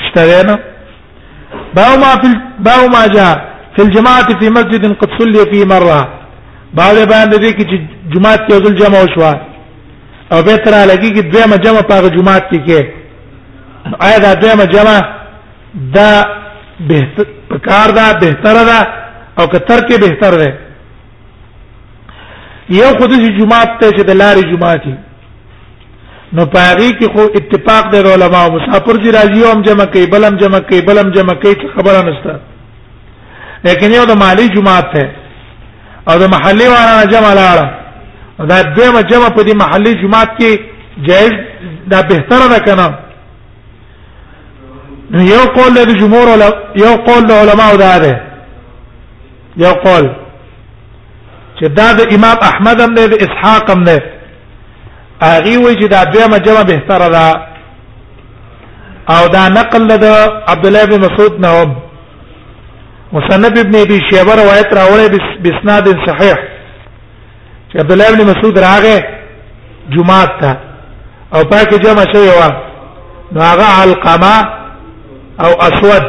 شته 0.06 0.42
نه 0.48 0.56
باو 1.76 1.92
ما 2.02 2.10
فی 2.22 2.30
باو 2.66 2.88
ما 2.94 3.06
جاء 3.14 3.34
فی 3.74 3.82
الجماعه 3.86 4.38
فی 4.40 4.48
مسجد 4.58 4.84
قد 5.00 5.10
صلی 5.18 5.44
فی 5.52 5.64
مره 5.74 5.98
باو 6.78 7.06
بیان 7.12 7.30
دي 7.30 7.50
چې 7.58 7.76
جمعه 8.14 8.36
کې 8.46 8.54
ځل 8.64 8.74
جمع 8.82 8.98
وشو 9.02 9.34
او 10.32 10.42
به 10.46 10.56
تر 10.64 10.72
لګي 10.92 11.10
کې 11.14 11.22
دویمه 11.32 11.56
جمع 11.64 11.80
په 11.90 12.08
جمعه 12.16 12.40
کې 12.50 12.58
کې 12.66 12.86
آیا 14.04 14.18
دا 14.24 14.34
دویمه 14.42 14.64
جمع 14.74 14.96
دا 15.96 16.10
بهتر 16.90 17.24
کار 17.66 17.88
دا 17.98 18.12
بهتر 18.24 18.56
دا 18.70 18.80
او 19.38 19.46
که 19.48 19.58
تر 19.58 19.78
کې 19.88 19.96
بهتر 20.04 20.32
ده 20.40 20.65
یو 22.68 22.86
خودی 23.00 23.28
جمعات 23.38 23.68
ته 23.80 23.88
چې 23.90 24.02
بلاری 24.06 24.40
جمعات 24.52 24.86
نو 26.32 26.46
پاری 26.54 26.88
کې 26.92 27.12
خو 27.14 27.20
اتفاق 27.40 27.92
د 27.92 27.96
علماء 28.12 28.48
مسافر 28.54 28.96
دي 29.02 29.10
راځي 29.16 29.44
او 29.44 29.52
هم 29.52 29.62
جمع 29.68 29.84
کوي 29.96 30.06
بلم 30.14 30.36
جمع 30.40 30.58
کوي 30.70 30.80
بلم 30.88 31.10
جمع 31.16 31.34
کوي 31.44 31.54
خبره 31.76 32.00
نشته 32.02 32.40
لیکن 33.68 33.94
یو 33.94 34.04
د 34.12 34.18
مالی 34.22 34.48
جمعات 34.56 34.90
ته 34.94 35.10
او 36.08 36.18
د 36.24 36.30
محلي 36.34 36.68
وانا 36.74 36.98
جمع 37.14 37.30
لاړه 37.34 37.70
دا 38.52 38.62
دیمه 38.62 39.02
جمع 39.14 39.28
په 39.28 39.42
دې 39.42 39.54
محلي 39.62 39.94
جمعات 40.02 40.28
کې 40.40 40.58
جائز 41.08 41.32
دا 41.94 42.00
بهتره 42.12 42.48
ده 42.48 42.58
کنه 42.58 42.98
نو 45.10 45.22
یو 45.30 45.42
قول 45.56 45.74
د 45.74 45.98
جمهور 46.04 46.28
یو 46.84 46.94
قول 47.10 47.26
د 47.26 47.32
علماء 47.32 47.72
دا 47.86 47.96
ده 48.06 48.14
یو 49.56 49.72
قول 49.88 50.10
چې 51.58 51.66
دا 51.78 51.88
د 51.98 52.00
امام 52.16 52.36
احمد 52.50 52.80
هم 52.80 52.94
دی 52.96 53.06
د 53.12 53.14
اسحاق 53.26 53.70
هم 53.70 53.80
دی 53.88 53.98
هغه 55.22 55.58
وی 55.64 55.74
چې 55.80 55.86
دا 55.94 56.00
دویمه 56.04 56.38
جمع 56.46 56.62
به 56.70 56.80
تر 56.88 57.02
ده 57.16 57.26
او 59.16 59.22
دا 59.36 59.44
نقل 59.58 59.82
له 59.88 60.12
عبد 60.52 60.66
الله 60.66 60.84
بن 60.84 60.98
مسعود 61.06 61.40
نه 61.40 61.48
هم 61.62 61.70
مسند 63.12 63.58
ابن 63.58 63.74
ابي 63.84 63.98
شيبه 64.10 64.34
روایت 64.42 64.68
راوړې 64.80 65.08
بسناد 65.44 65.84
صحيح 66.08 66.36
چې 67.70 67.74
عبد 67.82 67.92
الله 67.92 68.08
بن 68.14 68.22
مسعود 68.30 68.58
راغه 68.58 68.96
جمعه 69.94 70.26
ته 70.40 70.50
او 71.34 71.44
پاکه 71.50 71.76
جمع 71.78 72.04
شوی 72.12 72.28
و 72.28 72.42
نو 73.32 73.40
هغه 73.42 73.66
علقمه 73.82 74.34
او 75.44 75.50
اسود 75.68 76.02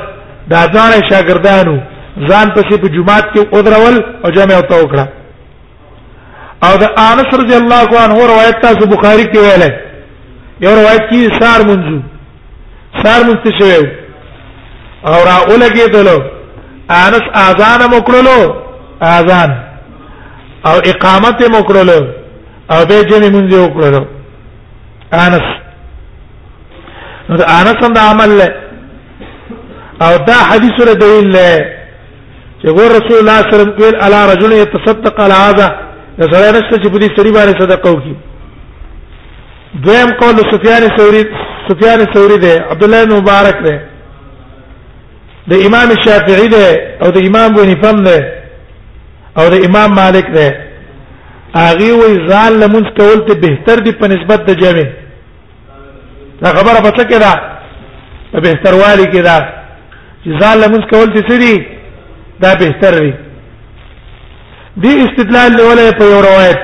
دا 0.47 0.59
ځان 0.73 0.91
شاګردانو 1.09 1.77
ځان 2.29 2.47
پسې 2.55 2.75
په 2.81 2.87
جمعه 2.95 3.19
کې 3.33 3.39
قدرول 3.51 3.95
او 4.25 4.29
جمع 4.31 4.55
او 4.55 4.61
توکړه 4.71 5.07
او 6.65 6.75
د 6.81 6.85
انس 7.09 7.29
رضی 7.41 7.55
الله 7.57 7.89
عنه 8.03 8.15
روایت 8.31 8.55
تاسو 8.61 8.85
بخاری 8.95 9.23
کې 9.23 9.37
ویل 9.39 9.63
یو 10.61 10.75
روایت 10.79 11.01
کې 11.11 11.41
سار 11.41 11.59
منځو 11.67 12.01
سار 13.03 13.19
منځ 13.27 13.59
شوی 13.59 13.91
او 15.09 15.13
را 15.27 15.37
اولګې 15.49 15.87
دلو 15.93 16.19
انس 16.89 17.23
اذان 17.33 17.79
مکړلو 17.95 18.55
اذان 19.01 19.49
او 20.65 20.73
اقامت 20.91 21.45
مکړلو 21.57 22.01
او 22.71 22.85
به 22.85 23.01
جنې 23.09 23.29
منځ 23.35 23.53
وکړلو 23.55 24.03
انس 25.13 25.43
نو 27.29 27.37
د 27.37 27.41
انس 27.59 27.85
هم 27.85 27.93
د 27.93 27.97
عمل 27.99 28.29
له 28.37 28.49
او 30.01 30.17
دا 30.27 30.33
حدیث 30.49 30.85
له 30.87 30.93
دلیل 30.93 31.31
له 31.31 31.65
چې 32.61 32.65
رسول 32.67 33.17
الله 33.19 33.37
صلی 33.41 33.53
الله 33.53 33.57
علیه 33.57 33.73
وسلم 33.73 33.99
قال 34.01 34.01
على 34.03 34.19
رجل 34.33 34.51
يتصدق 34.53 35.19
على 35.21 35.33
هذا 35.33 35.86
دا 36.17 36.25
سره 36.31 36.51
نشته 36.51 36.77
چې 36.83 36.89
په 36.91 36.97
دې 37.01 37.09
سری 37.17 37.31
باندې 37.33 37.59
صدقه 37.61 37.89
وکړي 37.91 38.15
دویم 39.85 40.09
قول 40.21 40.37
سفیان 40.53 40.83
ثوری 40.97 41.23
سفیان 41.67 41.99
ثوری 42.13 42.37
دی 42.43 42.51
عبد 42.71 42.83
الله 42.83 43.05
بن 43.05 43.13
مبارک 43.13 43.57
دی 43.65 43.77
د 45.49 45.53
امام 45.65 45.89
شافعی 46.05 46.47
دی 46.53 46.69
او 47.01 47.09
د 47.15 47.27
امام 47.27 47.49
ابو 47.51 47.61
حنیفه 47.65 47.91
دی 48.07 48.19
او 49.37 49.45
د 49.53 49.65
امام 49.67 49.91
مالک 50.01 50.27
دی 50.37 50.47
اغي 51.55 51.91
وې 51.99 52.29
ځان 52.29 52.51
لمونځ 52.61 52.87
کول 52.99 53.19
ته 53.27 53.33
بهتر 53.45 53.79
دی 53.85 53.91
په 54.01 54.07
نسبت 54.13 54.39
د 54.47 54.59
جامع 54.61 54.85
دا 56.41 56.49
خبره 56.57 56.79
پته 56.85 57.03
کې 57.09 57.17
ده 57.25 57.33
په 58.33 58.39
بهتر 58.47 58.73
والی 58.81 59.03
کې 59.13 59.21
ده 59.29 59.37
چې 60.23 60.29
ځان 60.41 60.55
لمونځ 60.63 60.83
کول 60.91 61.07
دي 61.15 61.21
سړي 61.27 61.63
دا 62.41 62.51
بهتر 62.63 62.93
دی 63.01 63.13
دی 64.81 64.89
استدلال 65.03 65.51
لولې 65.57 65.97
په 65.99 66.03
یو 66.09 66.17
روایت 66.23 66.59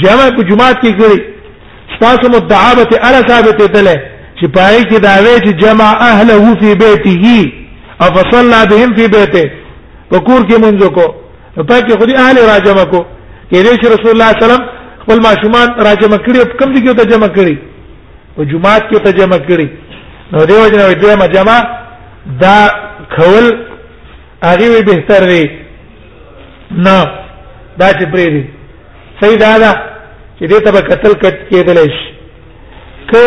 جمع 0.03 0.25
په 0.37 0.43
جمعه 0.51 0.71
کې 0.81 0.91
کړی 0.99 1.19
تاسو 2.01 2.29
مدعابه 2.35 2.87
الا 3.07 3.21
ثابته 3.29 3.65
دله 3.67 3.95
چې 4.39 4.47
پای 4.57 4.75
کې 4.81 4.99
دا 5.05 5.13
وی 5.23 5.37
چې 5.45 5.51
جمع 5.63 5.87
اهله 6.11 6.43
فی 6.61 6.75
بیته 6.75 7.51
او 8.05 8.09
فصلى 8.17 8.57
بهم 8.73 8.93
فی 8.99 9.07
بیته 9.15 9.43
فکور 10.11 10.41
کې 10.47 10.61
مونږ 10.65 10.91
کو 10.97 11.07
پای 11.63 11.81
کې 11.87 12.03
خدای 12.03 12.15
اهل 12.25 12.37
راجم 12.51 12.83
کو 12.93 13.03
کې 13.07 13.65
دې 13.65 13.85
رسول 13.93 13.93
الله 13.93 14.03
صلی 14.03 14.13
الله 14.19 14.43
علیه 14.43 14.43
وسلم 14.43 14.67
خپل 15.03 15.19
ماشومان 15.29 15.67
راجمع 15.87 16.17
کړي 16.25 16.39
کم 16.61 16.73
دي 16.75 16.81
کې 16.81 16.97
ته 16.97 17.05
جمع 17.11 17.27
کړي 17.27 17.57
او 18.37 18.43
جمعات 18.51 18.83
کې 18.91 19.03
ته 19.03 19.11
جمع 19.19 19.37
کړي 19.49 19.67
نو 20.31 20.45
دیو 20.49 20.67
جن 20.73 20.81
وي 20.87 20.95
دیمه 21.01 21.27
جمع 21.35 21.55
دا 22.41 22.55
خول 23.15 23.43
هغه 24.43 24.67
وي 24.73 24.81
بهتر 24.89 25.23
دی 25.29 25.43
نو 26.87 26.97
دا 27.77 27.91
چې 27.91 28.05
پری 28.15 28.27
دی 28.35 28.43
صحیح 29.21 29.37
دا 29.43 29.53
دا 29.63 29.71
چې 30.39 30.43
دې 30.43 30.63
ته 30.63 30.71
قتل 30.91 31.13
کټ 31.23 31.37
کېدل 31.51 31.77
شي 31.77 32.09
ک 33.11 33.17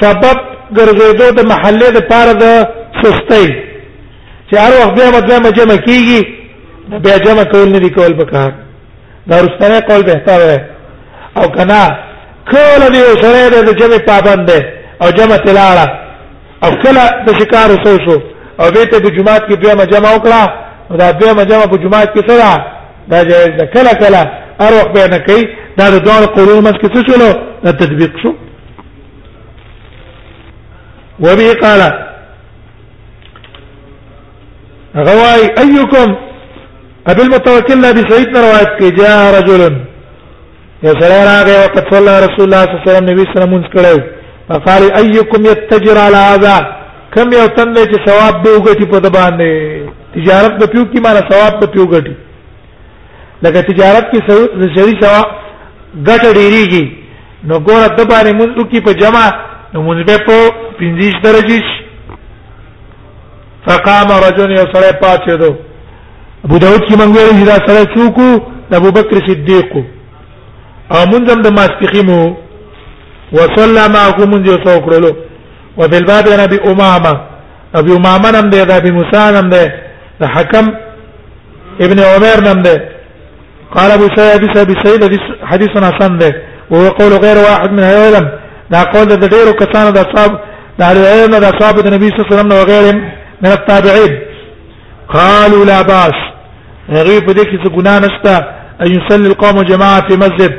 سبب 0.00 0.38
ګرځېدو 0.72 1.32
د 1.38 1.46
محله 1.52 1.90
د 1.98 2.06
پاره 2.10 2.32
د 2.32 2.66
سستۍ 3.02 3.54
چې 4.50 4.56
هر 4.64 4.70
وخت 4.80 4.94
بیا 5.00 5.08
مدمه 5.16 5.50
جمع 5.60 5.76
کیږي 5.88 6.26
بیا 7.08 7.16
جمع 7.24 7.42
کول 7.56 7.72
نه 7.72 7.78
دی 7.86 7.90
کول 7.98 8.14
پکار 8.20 8.52
دا 9.30 9.40
رستنه 9.46 9.80
قول 9.88 10.02
بهتره 10.12 10.62
او 11.42 11.48
کنا 11.48 11.82
کله 12.50 12.88
دی 12.94 13.00
سره 13.22 13.62
د 13.62 13.70
جمع 13.80 13.98
پابند 14.08 14.50
دی 14.50 14.60
او 15.02 15.10
جمع 15.10 15.36
تلاړه 15.46 15.86
او 16.64 16.70
کله 16.82 17.02
د 17.26 17.38
شکار 17.40 17.68
وسوسو 17.74 18.16
او 18.60 18.66
بیت 18.74 18.90
په 19.02 19.08
جمعات 19.16 19.42
کې 19.48 19.54
دویمه 19.62 19.84
جمع 19.92 20.10
وکړه 20.16 20.42
او 20.90 20.96
دا 20.96 21.10
دویمه 21.10 21.44
جمع 21.44 21.66
په 21.66 21.76
جمعات 21.78 22.08
کې 22.14 22.30
سره 22.30 22.64
دا 23.08 23.18
جایز 23.30 23.50
ده 23.58 23.66
کله 23.74 23.92
کله 24.02 24.20
اروح 24.60 24.86
به 24.94 25.06
نه 25.06 25.18
کوي 25.18 25.48
دا 25.78 25.90
د 25.90 26.02
دوه 26.04 26.26
قرون 26.26 26.64
مس 26.64 26.72
کې 26.72 26.88
څه 26.94 27.10
شلو 27.12 27.28
دا 27.64 27.70
تطبیق 27.72 28.10
شو 28.22 28.32
وبه 31.20 31.52
قال 31.62 31.80
غواي 34.96 35.44
ايكم 35.62 36.14
ابي 37.06 37.22
المتوكل 37.22 37.80
بسيدنا 37.80 38.40
روايت 38.40 38.82
جاء 38.98 39.38
رجل 39.38 39.76
یو 40.84 40.92
سره 41.00 41.16
راغی 41.26 41.54
او 41.54 41.66
صلی 41.88 41.98
الله 41.98 42.16
رسول 42.26 42.40
الله 42.46 42.62
صلی 42.66 42.72
الله 42.74 42.82
علیه 42.84 42.90
وسلم 42.96 43.10
نبی 43.10 43.24
سره 43.34 43.46
مونږ 43.46 43.64
کړو 43.74 43.98
فقال 44.48 44.82
ايكم 45.00 45.40
يتجر 45.46 45.98
على 46.06 46.16
هذا 46.16 46.56
کم 47.16 47.32
یو 47.32 47.46
تن 47.56 47.74
چې 47.74 48.08
ثواب 48.08 48.42
به 48.42 48.50
وګټي 48.64 48.84
په 48.94 49.00
باندې 49.16 49.82
تجارت 50.14 50.52
په 50.60 50.66
پیو 50.74 50.84
کې 50.92 51.00
مانا 51.04 51.20
ثواب 51.30 51.60
په 51.60 51.66
پیو 51.66 51.86
ګټي 51.86 52.12
لکه 53.42 53.60
تجارت 53.62 54.04
کې 54.14 54.18
شری 54.74 54.98
ثواب 55.02 55.26
ګټ 56.08 56.22
ډیریږي 56.38 56.84
نو 57.44 57.60
ګور 57.66 57.88
د 57.98 58.00
باندې 58.12 58.32
مونږ 58.40 58.52
کې 58.70 58.84
په 58.86 58.92
جمع 58.92 59.26
نو 59.74 59.82
مونږ 59.82 59.98
به 60.06 60.18
په 60.26 60.50
پنځه 60.78 61.22
درجه 61.22 61.62
فقام 63.66 64.08
رجل 64.26 64.50
يصلي 64.52 64.92
پاتې 65.02 65.32
دو 65.42 65.52
ابو 66.44 66.58
داود 66.58 66.82
کې 66.86 66.98
منګوري 67.02 67.44
دا 67.46 67.58
سره 67.66 67.94
څوک 67.94 68.20
ابو 68.78 68.90
بکر 68.96 69.16
صدیق 69.28 69.84
او 70.90 71.06
منځم 71.06 71.42
د 71.42 71.48
ماسپخیمو 71.52 72.34
وصلى 73.32 73.84
معكم 73.88 74.30
منذ 74.34 74.56
توکلو 74.56 75.16
وفي 75.78 75.98
الباب 75.98 76.24
نبي 76.40 76.58
امامه 76.70 77.20
ابي 77.74 77.92
امامه 77.96 78.30
نم 78.30 78.50
ده 78.50 78.76
ابي 78.76 78.90
موسى 78.90 79.30
نم 79.32 79.48
ده 79.50 79.72
حكم 80.28 80.74
ابن 81.80 81.98
عمر 82.00 82.38
نم 82.48 82.62
ده 82.62 82.88
قال 83.74 83.90
ابو 83.90 84.06
سعيد 84.16 84.58
ابي 84.58 84.74
سعيد 84.84 85.20
حديث 85.50 85.68
حسن 85.70 86.18
ده 86.18 86.32
وهو 86.70 86.88
قول 86.88 87.12
غير 87.12 87.36
واحد 87.38 87.72
من 87.72 87.78
العلم 87.78 88.28
دا 88.70 88.82
قول 88.82 89.06
ده 89.06 89.28
ډیر 89.28 89.52
کسان 89.62 89.92
ده 89.92 90.02
صاحب 90.14 90.32
ده 90.78 90.86
علم 90.86 91.30
ده 91.44 91.50
صاحب 91.58 91.78
النبي 91.78 92.08
صلى 92.08 92.16
الله 92.20 92.26
عليه 92.26 92.34
وسلم 92.36 92.52
وغيرهم 92.52 92.98
من 93.42 93.50
التابعين 93.52 94.12
قالوا 95.08 95.64
لا 95.64 95.82
باس 95.82 96.14
غریب 96.90 97.22
دې 97.26 97.44
کې 97.48 97.64
څه 97.64 97.68
ګناه 97.68 97.98
نشته 98.06 98.36
اي 98.82 98.86
يصلي 98.96 99.26
القوم 99.28 99.62
جماعه 99.70 100.08
في 100.08 100.16
مسجد 100.16 100.52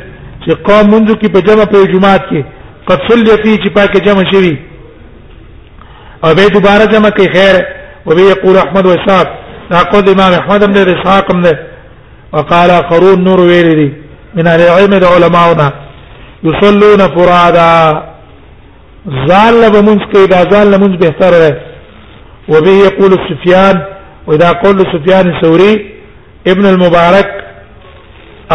چې 0.46 0.54
قوم 0.70 0.86
منځو 0.94 1.16
کې 1.22 1.28
په 1.34 1.40
جمع 1.48 1.66
په 1.74 1.84
جمعات 1.94 2.24
کې 2.30 2.44
قد 2.88 3.00
صلیتی 3.10 3.56
چې 3.64 3.70
پاکه 3.76 4.00
جمع 4.08 4.24
شوی 4.32 4.56
او 6.26 6.30
به 6.38 6.48
دوباره 6.56 6.86
جمع 6.94 7.10
کې 7.18 7.34
خیر 7.36 7.56
و 8.08 8.16
به 8.16 8.22
یقول 8.34 8.58
احمد 8.64 8.86
و 8.86 8.90
اسحاق 8.96 9.28
ناقد 9.74 10.10
امام 10.16 10.34
احمد 10.40 10.66
بن 10.66 10.96
اسحاق 10.98 11.32
بن 11.34 11.46
وقال 12.34 12.70
قرون 12.90 13.24
نور 13.24 13.40
ویری 13.52 13.92
من 14.36 14.48
العلم 14.56 14.94
علماؤنا 15.14 15.68
يصلون 16.48 17.00
فرادا 17.16 17.74
زال 19.28 19.54
لمنز 19.64 20.04
کې 20.12 20.28
دا 20.34 20.44
زال 20.52 20.68
لمنز 20.76 20.98
بهتر 21.06 21.34
ہے 21.44 21.52
وبه 22.50 22.70
يقول 22.88 23.12
سفيان 23.30 23.80
واذا 24.28 24.52
قول 24.52 24.80
سفيان 24.94 25.34
الثوري 25.36 25.74
ابن 26.48 26.66
المبارك 26.66 27.43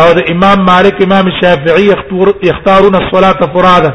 او 0.01 0.09
د 0.19 0.21
امام 0.35 0.59
مالک 0.71 0.95
امام 1.07 1.27
شافعی 1.41 1.87
اختارون 2.53 2.95
الصلاه 3.01 3.51
فرادا 3.55 3.91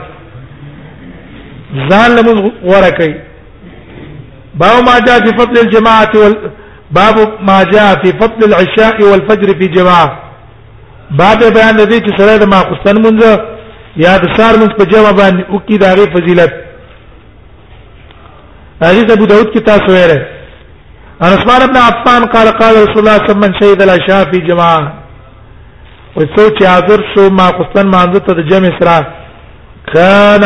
ځان 1.89 2.09
له 2.17 2.31
ورکی 2.71 3.11
باب 4.61 4.75
ما 4.87 4.95
جاء 5.07 5.19
في 5.25 5.31
فضل 5.41 5.55
الجماعه 5.65 6.09
وال 6.21 6.35
باب 6.97 7.15
ما 7.49 7.57
جاء 7.73 7.89
في 8.03 8.09
فضل 8.21 8.39
العشاء 8.49 8.95
والفجر 9.11 9.49
في 9.59 9.67
جماعه 9.77 10.09
باب 11.21 11.39
بیان 11.57 11.77
دې 11.77 11.99
چې 12.05 12.11
سره 12.21 12.37
د 12.37 12.45
ماخستن 12.55 13.01
مونږ 13.03 13.99
یا 14.05 14.13
د 14.23 14.25
سار 14.37 14.53
مونږ 14.61 14.71
په 14.77 14.85
جمع 14.93 15.11
باندې 15.19 15.43
او 15.51 15.59
کې 15.67 15.75
دغه 15.83 16.13
فضیلت 16.15 16.51
حدیث 18.85 19.11
ابو 19.15 19.25
داود 19.31 19.49
کې 19.55 19.61
تاسو 19.71 19.91
وره 19.97 20.21
ان 21.23 21.33
عثمان 21.37 21.61
بن 21.73 21.77
عفان 21.89 22.25
قال 22.35 22.47
قال 22.59 22.73
رسول 22.75 22.99
الله 23.01 23.17
صلى 23.19 23.35
الله 23.35 23.41
عليه 23.41 23.47
وسلم 23.47 23.59
شهد 23.61 23.81
العشاء 23.81 24.23
في 24.31 24.39
جماعه 24.49 25.02
و 26.17 26.21
سوچ 26.36 26.62
حاضر 26.65 26.99
شو 27.15 27.30
ما 27.30 27.47
قصن 27.49 27.88
مانزه 27.88 28.19
ته 28.19 28.43
جمع 28.43 28.69
سرا 28.80 29.06
کان 29.93 30.43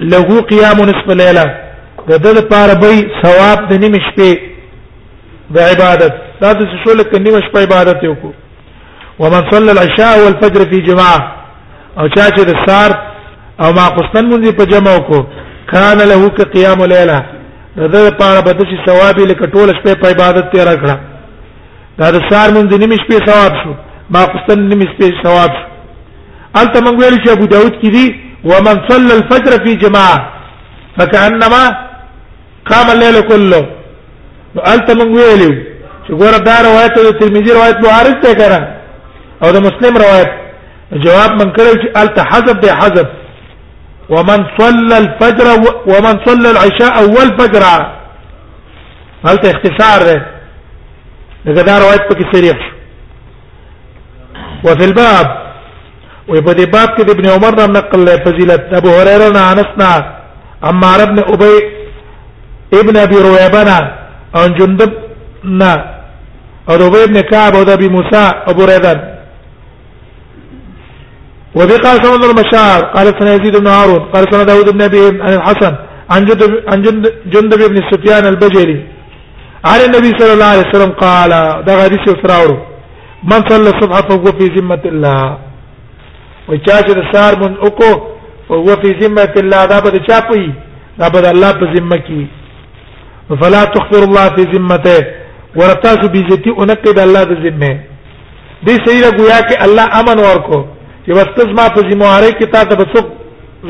له 0.00 0.40
قیام 0.40 0.80
نصف 0.90 1.08
لیله 1.08 1.44
د 2.08 2.22
دې 2.24 2.36
لپاره 2.38 2.74
به 2.74 2.92
ثواب 3.22 3.58
د 3.72 3.80
نیمه 3.80 3.98
شپې 3.98 4.38
د 5.54 5.58
عبادت 5.72 6.12
دا 6.40 6.52
د 6.52 6.68
شو 6.84 6.94
لکه 6.94 7.18
نیمه 7.18 7.40
شپه 7.48 7.62
عبادت 7.62 8.04
وکړو 8.04 8.32
ومن 9.18 9.50
صلى 9.50 9.70
العشاء 9.70 10.24
والفجر 10.24 10.66
في 10.70 10.80
جماعه 10.88 11.32
او 11.98 12.08
چا 12.08 12.22
چې 12.22 12.44
د 12.44 12.54
سار 12.66 12.90
او 13.60 13.72
ما 13.72 13.88
قصن 13.88 14.30
مونږ 14.30 14.56
په 14.56 14.64
جمع 14.72 14.96
وکړو 14.96 15.24
کان 15.72 15.98
له 16.08 16.28
ک 16.30 16.42
قیام 16.56 16.84
لیله 16.84 17.22
د 17.76 17.92
دې 17.92 18.08
لپاره 18.08 18.40
به 18.40 18.52
د 18.52 18.74
ثواب 18.86 19.18
لکه 19.18 19.44
ټول 19.46 19.76
شپه 19.80 19.94
په 19.94 20.08
عبادت 20.14 20.52
تیر 20.52 20.76
کړه 20.76 20.98
دا 21.98 22.06
د 22.16 22.18
سار 22.30 22.48
مونږ 22.54 22.66
د 22.72 22.74
نیمې 22.82 22.96
شپې 23.02 23.18
ثواب 23.26 23.52
شو 23.62 23.72
ما 24.14 24.22
قستن 24.32 24.58
نیمې 24.72 24.86
شپې 24.92 25.08
ثواب 25.22 25.50
شو 25.58 25.64
البته 26.58 26.78
مونږ 26.84 26.96
ویل 27.00 27.16
چې 27.24 27.28
ابو 27.36 27.46
داود 27.54 27.74
کې 27.80 27.88
دي 27.94 28.06
ومن 28.50 28.76
صلى 28.90 29.12
الفجر 29.18 29.52
في 29.64 29.72
جماعه 29.84 30.18
فكانما 30.98 31.64
قام 32.70 32.90
الليل 32.92 33.20
كله 33.30 33.62
البته 34.72 34.92
مونږ 34.98 35.10
ویل 35.16 35.42
چې 36.06 36.10
ګوره 36.20 36.38
دا 36.48 36.56
روایت 36.68 36.94
د 37.02 37.10
ترمذی 37.20 37.52
روایت 37.58 37.76
معارض 37.84 38.16
ده 38.24 38.32
کړه 38.40 38.60
او 39.44 39.52
د 39.56 39.58
مسلم 39.68 39.96
روایت 40.04 40.30
جواب 41.04 41.30
من 41.42 41.48
کړل 41.56 41.74
چې 41.82 41.88
البته 42.00 42.22
حذف 42.30 42.56
دی 42.64 42.70
حذف 42.80 43.06
ومن 44.14 44.40
صلى 44.58 44.96
الفجر 45.04 45.46
ومن 45.86 46.16
صلى 46.26 46.50
العشاء 46.50 46.92
اول 47.04 47.28
فجر 47.40 47.62
هل 49.26 49.36
اختصار 49.52 50.02
ده 50.08 50.18
دغه 51.46 51.62
دا 51.62 51.78
روایت 51.80 52.02
پکې 52.10 52.24
صریح 52.32 52.58
وفي 54.64 54.84
الباب 54.84 55.26
ويبدي 56.28 56.66
باب 56.66 56.88
كده 56.98 57.12
ابن 57.12 57.26
عمر 57.28 57.70
نقل 57.78 58.06
فضيلة 58.26 58.64
ابو 58.72 58.90
هريرة 58.90 59.38
عنسنا 59.50 59.90
عمار 60.62 61.00
بن 61.10 61.18
ابي 61.18 61.54
ابن 62.80 62.96
ابي 62.96 63.16
رويبنا 63.16 63.78
عن 64.34 64.54
جندب 64.58 64.92
نا 65.44 65.72
ابي 66.68 67.06
بن 67.06 67.20
كعب 67.20 67.54
وابي 67.54 67.88
موسى 67.88 68.24
ابو 68.50 68.64
ريدان 68.64 68.98
وبي 71.54 71.76
قال 71.84 71.96
سنة 72.04 72.24
المشاعر 72.30 72.82
قال 72.94 73.06
سنة 73.18 73.30
يزيد 73.36 73.56
بن 73.60 73.66
هارون 73.66 74.00
قال 74.14 74.24
سنة 74.32 74.42
داود 74.42 74.68
بن 74.74 74.82
ابي 74.82 75.04
عن 75.24 75.32
الحسن 75.32 75.74
عن 76.10 76.24
جندب, 76.24 76.52
عن 76.72 76.80
جندب 77.34 77.58
بن 77.70 77.80
سفيان 77.90 78.24
البجلي 78.26 78.80
علی 79.64 79.88
نبی 79.88 80.10
صلی 80.18 80.30
الله 80.30 80.44
علیه 80.54 80.64
وسلم 80.70 80.92
قال 81.00 81.30
دا 81.64 81.72
حدیث 81.84 82.04
فراوړو 82.22 82.56
من 83.30 83.40
صلى 83.48 83.68
الصبح 83.72 84.00
فهو 84.08 84.26
في 84.38 84.46
ذمه 84.58 84.78
الله 84.84 85.36
و 86.48 86.56
چا 86.66 86.76
چې 86.82 87.16
سار 87.16 87.34
من 87.38 87.56
وکو 87.62 87.92
فهو 88.48 88.76
في 88.82 88.90
ذمه 89.00 89.28
الله 89.36 89.66
دا 89.66 89.80
به 89.80 89.98
چا 90.08 90.20
پي 90.32 90.52
دا 90.98 91.08
به 91.08 91.28
الله 91.28 91.52
په 91.52 91.74
ذمه 91.74 91.96
کې 91.96 92.26
فلا 93.42 93.64
تخبر 93.64 93.98
الله 94.02 94.28
في 94.36 94.42
ذمته 94.56 95.06
ورتاسو 95.56 96.08
بیزتی 96.08 96.50
انقد 96.50 96.98
الله 96.98 97.24
د 97.24 97.46
ذمه 97.46 97.78
دې 98.66 98.84
صحیح 98.84 99.04
راګویا 99.04 99.40
کې 99.48 99.64
الله 99.64 99.82
امن 100.00 100.18
ورکو 100.24 100.64
چې 101.06 101.10
واستز 101.16 101.46
ما 101.58 101.68
په 101.74 101.80
ذمہواری 101.90 102.32
کې 102.32 102.50
تا 102.52 102.64
ته 102.64 102.76
بڅو 102.76 103.02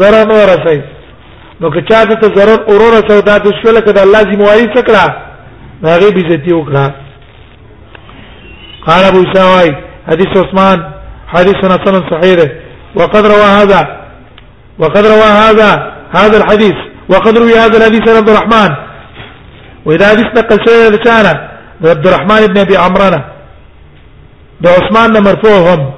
zarar 0.01 0.27
نه 0.29 0.35
ورسای 0.35 0.83
نو 1.61 1.71
که 1.71 1.81
چا 1.91 2.05
ته 2.05 2.29
zarar 2.37 2.61
اورور 2.71 3.09
سودا 3.09 3.39
د 3.39 3.49
شل 3.63 3.81
کده 3.81 4.03
الله 4.03 4.21
ذمہواری 4.31 4.73
څکړه 4.77 5.30
هغه 5.89 6.11
بیزتی 6.11 6.53
وکړه 6.55 6.93
قال 8.87 9.05
ابو 9.05 9.23
سوای 9.35 9.71
حدیث 10.09 10.35
عثمان 10.45 10.79
حدیث 11.29 11.57
حسن 11.57 12.01
صحیح 12.11 12.35
ده 12.41 12.51
وقد 12.97 13.27
روى 13.27 13.49
هذا 13.61 13.81
وقد 14.79 15.07
روى 15.07 15.31
هذا 15.45 15.71
هذا 16.15 16.37
الحديث 16.39 16.77
وقد 17.09 17.39
روى 17.39 17.53
هذا 17.59 17.77
الحديث 17.79 18.09
عن 18.09 18.17
عبد 18.17 18.29
الرحمن 18.31 18.77
واذا 19.85 20.07
حديث 20.11 20.27
نقل 20.39 20.59
شيء 20.69 20.91
لسانه 20.93 21.49
عبد 21.85 22.07
الرحمن 22.07 22.47
بن 22.47 22.59
ابي 22.59 22.77
عمرانه 22.77 23.25
ده 24.61 24.71
عثمان 24.71 25.23
مرفوعهم 25.23 25.91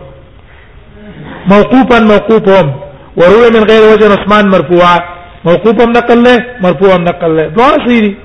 موقوفا 1.51 1.99
موقوفهم 2.01 2.73
وروي 3.16 3.51
من 3.55 3.62
غير 3.71 3.83
وجه 3.92 4.07
عثمان 4.12 4.49
مرفوعا 4.49 4.99
موقوفا 5.45 5.85
نقل 5.85 6.23
له 6.25 6.38
مرفوعا 6.61 6.97
نقل 6.99 7.37
له 7.37 7.47
دعاء 7.47 7.88
سيدي 7.88 8.16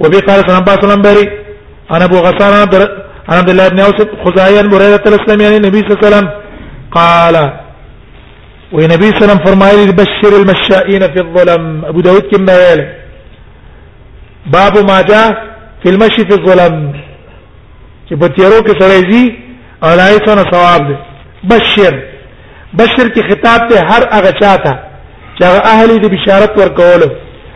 وبي 0.00 0.16
قال 0.18 0.40
صلى 0.40 0.58
الله 0.58 0.72
عليه 0.72 0.86
وسلم 0.88 1.02
بري 1.02 1.28
انا 1.90 2.04
ابو 2.04 2.16
غسان 2.18 2.52
انا 3.28 3.38
عبد 3.42 3.48
الله 3.50 3.68
بن 3.68 3.80
اوس 3.80 3.94
خزاعي 4.24 4.62
بريده 4.72 5.02
الاسلامي 5.06 5.42
يعني 5.44 5.56
النبي 5.56 5.78
صلى 5.80 5.86
الله 5.90 5.98
عليه 6.00 6.08
وسلم 6.16 6.28
قال 6.98 7.36
ونبي 8.72 9.06
صلى 9.06 9.06
الله 9.06 9.24
عليه 9.24 9.26
وسلم 9.32 9.44
فرمائے 9.46 9.86
بشر 10.02 10.32
المشائين 10.42 11.02
في 11.14 11.18
الظلم 11.24 11.84
ابو 11.84 12.00
داود 12.00 12.22
كما 12.22 12.52
قال 12.68 12.80
باب 14.46 14.74
ما 14.90 15.00
جاء 15.02 15.28
في 15.82 15.88
المشي 15.92 16.22
في 16.28 16.34
الظلم 16.38 16.92
چې 18.08 18.12
بتیرو 18.14 18.60
کې 18.66 18.72
سړی 18.82 19.02
زی 19.12 19.24
او 19.84 19.88
لایسونه 19.96 20.42
ثواب 20.50 20.80
دي 20.88 20.96
بشر 21.44 21.92
بشر 22.74 23.08
کې 23.14 23.22
خطاب 23.30 23.60
ته 23.68 23.78
هر 23.90 24.02
هغه 24.16 24.30
چاته 24.40 24.72
چې 25.40 25.44
هغه 25.48 25.60
اهلی 25.74 25.98
د 25.98 26.06
بشارت 26.14 26.58
ورکول 26.58 27.10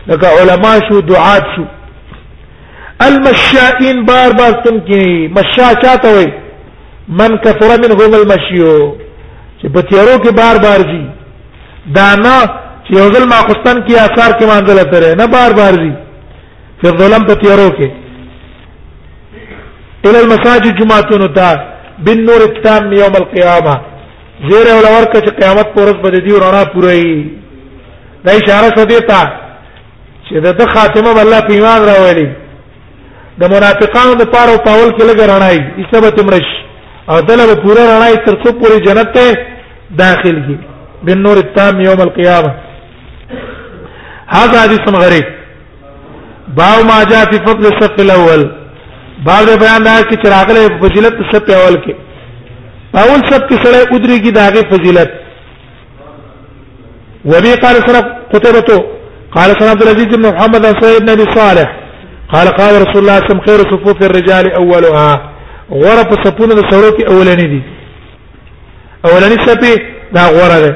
لکه 0.07 0.27
علما 0.27 0.79
شو 0.89 0.99
دعات 0.99 1.43
شو 1.55 1.63
المشائین 3.07 4.03
بار 4.05 4.31
بار 4.39 4.51
تم 4.63 4.79
کی 4.87 5.03
مشا 5.35 5.71
چاته 5.83 6.11
وي 6.17 6.25
من 7.19 7.37
کثر 7.43 7.71
منهم 7.83 8.13
المشیو 8.15 8.95
چې 9.61 9.67
په 9.73 9.81
تیرو 9.91 10.15
کې 10.23 10.33
بار 10.41 10.57
بار 10.65 10.79
دي 10.89 11.01
دانا 11.97 12.35
چې 12.87 12.97
یو 12.99 13.09
ځل 13.13 13.25
ماخستان 13.33 13.77
کې 13.87 13.93
آثار 14.07 14.31
کې 14.39 14.45
مانځل 14.45 14.91
تر 14.91 15.17
نه 15.21 15.27
بار 15.35 15.53
بار 15.59 15.73
دي 15.83 15.91
په 16.81 16.97
ظلم 16.97 17.25
په 17.29 17.33
تیرو 17.45 17.69
کې 17.69 17.89
الى 20.05 20.19
المساجد 20.23 20.77
جمعتون 20.83 21.33
تا 21.39 21.47
بالنور 22.05 22.41
التام 22.49 22.93
يوم 22.97 23.15
القيامه 23.21 23.77
زیر 24.49 24.69
ول 24.75 24.85
ورکه 24.89 25.21
چې 25.21 25.39
قیامت 25.39 25.73
پورز 25.77 25.93
بد 26.03 26.15
دي 26.27 26.31
ورنا 26.35 26.63
پوری 26.75 27.07
دا 28.25 28.31
اشاره 28.31 28.75
سدي 28.77 28.99
تا 29.09 29.21
چې 30.29 30.37
د 30.61 30.69
خاتمه 30.75 31.13
بل 31.17 31.25
الله 31.25 31.39
پیمان 31.49 31.81
راوړي 31.93 32.29
د 33.41 33.43
منافقانو 33.55 34.13
د 34.21 34.23
پاره 34.33 34.51
او 34.55 34.59
پاول 34.67 34.89
کې 34.97 35.03
لګ 35.09 35.17
رڼای 35.31 35.57
اسبت 35.81 36.17
مرش 36.27 36.47
او 37.11 37.19
دلته 37.29 37.55
پورا 37.63 37.83
رڼای 37.91 38.15
تر 38.25 38.35
څو 38.43 38.51
پوری 38.59 38.79
جنت 38.87 39.13
ته 39.17 39.27
داخل 40.01 40.39
کی 40.47 40.55
بنور 41.07 41.37
التام 41.43 41.79
یوم 41.85 42.01
القیامه 42.07 42.51
هذا 44.35 44.57
حدیث 44.65 44.91
غریب 45.05 45.27
باو 46.59 46.83
ما 46.91 46.99
جاء 47.11 47.23
فی 47.31 47.39
فضل 47.47 47.65
الصف 47.73 47.97
الاول 48.05 48.43
باو 49.29 49.41
د 49.49 49.59
بیان 49.63 49.83
دا 49.89 49.95
کی 50.11 50.15
چراغله 50.23 50.67
فضیلت 50.83 51.23
صف 51.31 51.49
اول 51.55 51.81
کې 51.87 53.01
اول 53.01 53.19
صف 53.31 53.41
کې 53.49 53.57
سره 53.65 53.95
ادري 53.95 54.19
کی 54.23 54.31
داغه 54.41 54.69
فضیلت 54.75 55.17
وبي 57.25 57.53
قال 57.65 57.83
سنه 57.89 58.05
قتيبته 58.33 58.79
قال 59.35 59.55
سنه 59.59 59.69
عبد 59.73 59.83
العزيز 59.83 60.15
بن 60.17 60.21
محمد 60.31 60.61
بن 60.61 60.81
سعيد 60.81 61.01
بن 61.03 61.09
ابي 61.19 61.31
صالح 61.35 61.78
قال 62.33 62.47
قال 62.47 62.73
رسول 62.87 63.01
الله 63.01 63.19
سم 63.27 63.39
خير 63.47 63.59
صفوف 63.71 64.01
الرجال 64.03 64.51
اولها 64.53 65.31
غره 65.71 66.03
په 66.09 66.15
صفونه 66.23 66.53
د 66.55 66.61
سړو 66.71 66.89
کې 66.97 67.07
اولنی 67.11 67.47
دي 67.53 67.61
اولنی 69.11 69.37
صفه 69.47 69.73
دا 70.17 70.23
غره 70.37 70.59
ده 70.65 70.71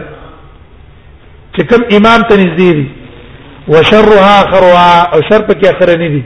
چې 1.57 1.61
کوم 1.69 1.81
امام 1.97 2.21
ته 2.29 2.35
نږدې 2.43 2.71
دي 2.77 2.87
وشرها 3.67 4.33
اخرها 4.43 5.13
او 5.13 5.19
شر 5.29 5.41
په 5.47 5.53
کې 5.59 5.65
اخرنی 5.73 6.09
دي 6.13 6.23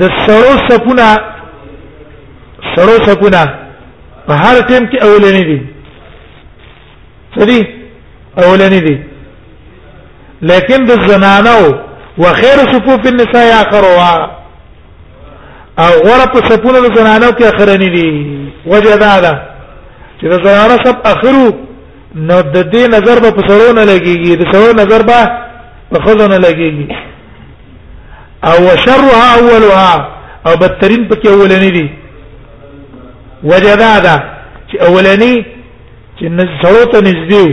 د 0.00 0.10
سړو 0.26 0.54
صفونه 0.70 1.08
سړو 2.76 2.96
صفونه 3.08 3.42
په 4.26 4.34
هر 4.42 4.56
ټیم 4.68 4.84
کې 4.90 5.02
اولنی 5.06 5.44
دي 5.52 5.58
سړي 7.38 7.60
اولنی 8.44 8.80
دي 8.80 8.96
لیکن 10.42 10.84
د 10.86 10.90
زنانو 11.06 11.86
وخير 12.18 12.58
صفوف 12.72 13.06
النساء 13.08 13.62
اخروا 13.62 14.26
او 15.78 15.92
غره 16.04 16.24
په 16.26 16.40
صفونو 16.48 16.86
د 16.86 16.94
زنانو 16.96 17.32
کې 17.32 17.42
اخرنی 17.44 17.88
دي 17.96 18.06
وجه 18.66 18.96
دا 18.96 19.20
ده 19.20 19.42
چې 20.20 20.24
د 20.24 20.32
زنانو 20.44 20.76
صف 20.84 20.96
اخرو 21.04 21.52
نو 22.14 22.40
د 22.40 22.56
دې 22.72 22.88
نظر 22.96 23.20
په 23.32 23.42
سړونو 23.48 23.82
لګيږي 23.96 24.36
د 24.36 24.44
سړونو 24.52 24.82
نظر 24.82 25.02
به 25.02 25.32
په 25.90 26.00
خزونه 26.04 26.38
لګيږي 26.38 26.88
او 28.44 28.64
وشرها 28.66 29.34
اولها 29.38 30.08
او 30.46 30.56
بدترین 30.56 31.08
پکې 31.08 31.26
اولنی 31.28 31.70
دي 31.70 31.90
وجه 33.44 33.74
دا 33.74 33.98
ده 33.98 34.16
چې 34.72 34.84
اولنی 34.86 35.44
چې 36.18 36.24
نزړو 36.24 36.84
ته 36.92 37.00
نږدې 37.08 37.46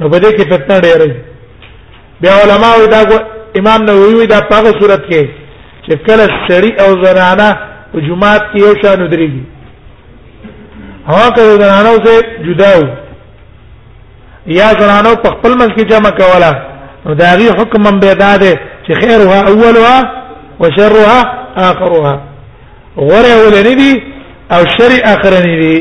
نو 0.00 0.10
په 0.10 0.18
دې 0.18 0.30
کې 0.36 0.52
فتنه 0.52 0.80
ډېره 0.80 1.12
بیا 2.20 2.32
علماء 2.42 2.84
دا 2.84 3.31
امام 3.58 3.80
نووي 3.86 4.14
وی 4.14 4.26
دا 4.26 4.38
په 4.50 4.72
صورت 4.80 5.02
کې 5.10 5.22
چې 5.86 5.92
کله 6.06 6.26
سړی 6.48 6.70
او 6.82 6.90
زنانه 7.04 7.48
په 7.92 7.98
جمعات 8.06 8.42
کې 8.52 8.58
یو 8.64 8.74
شان 8.82 8.98
ودرېږي 9.02 9.42
هغه 11.08 11.28
کله 11.36 11.52
زنانه 11.62 11.88
اوسه 11.88 12.14
جدا 12.46 12.70
وو 12.78 12.86
یا 14.46 14.68
زنانه 14.82 15.14
په 15.14 15.28
خپل 15.34 15.52
منځ 15.60 15.72
کې 15.76 15.84
جمع 15.92 16.10
کوله 16.20 16.52
نو 17.06 17.14
دا 17.14 17.30
غي 17.38 17.50
حکم 17.58 17.80
من 17.86 18.00
بيدا 18.00 18.36
ده 18.36 18.52
چې 18.86 18.92
خيرها 19.02 19.38
اولها 19.52 19.96
وشرها 20.60 21.20
اخرها 21.70 22.14
غره 22.96 23.34
ولني 23.44 23.74
دي 23.74 23.92
او 24.54 24.62
شر 24.76 24.92
اخرني 25.14 25.54
دي 25.60 25.76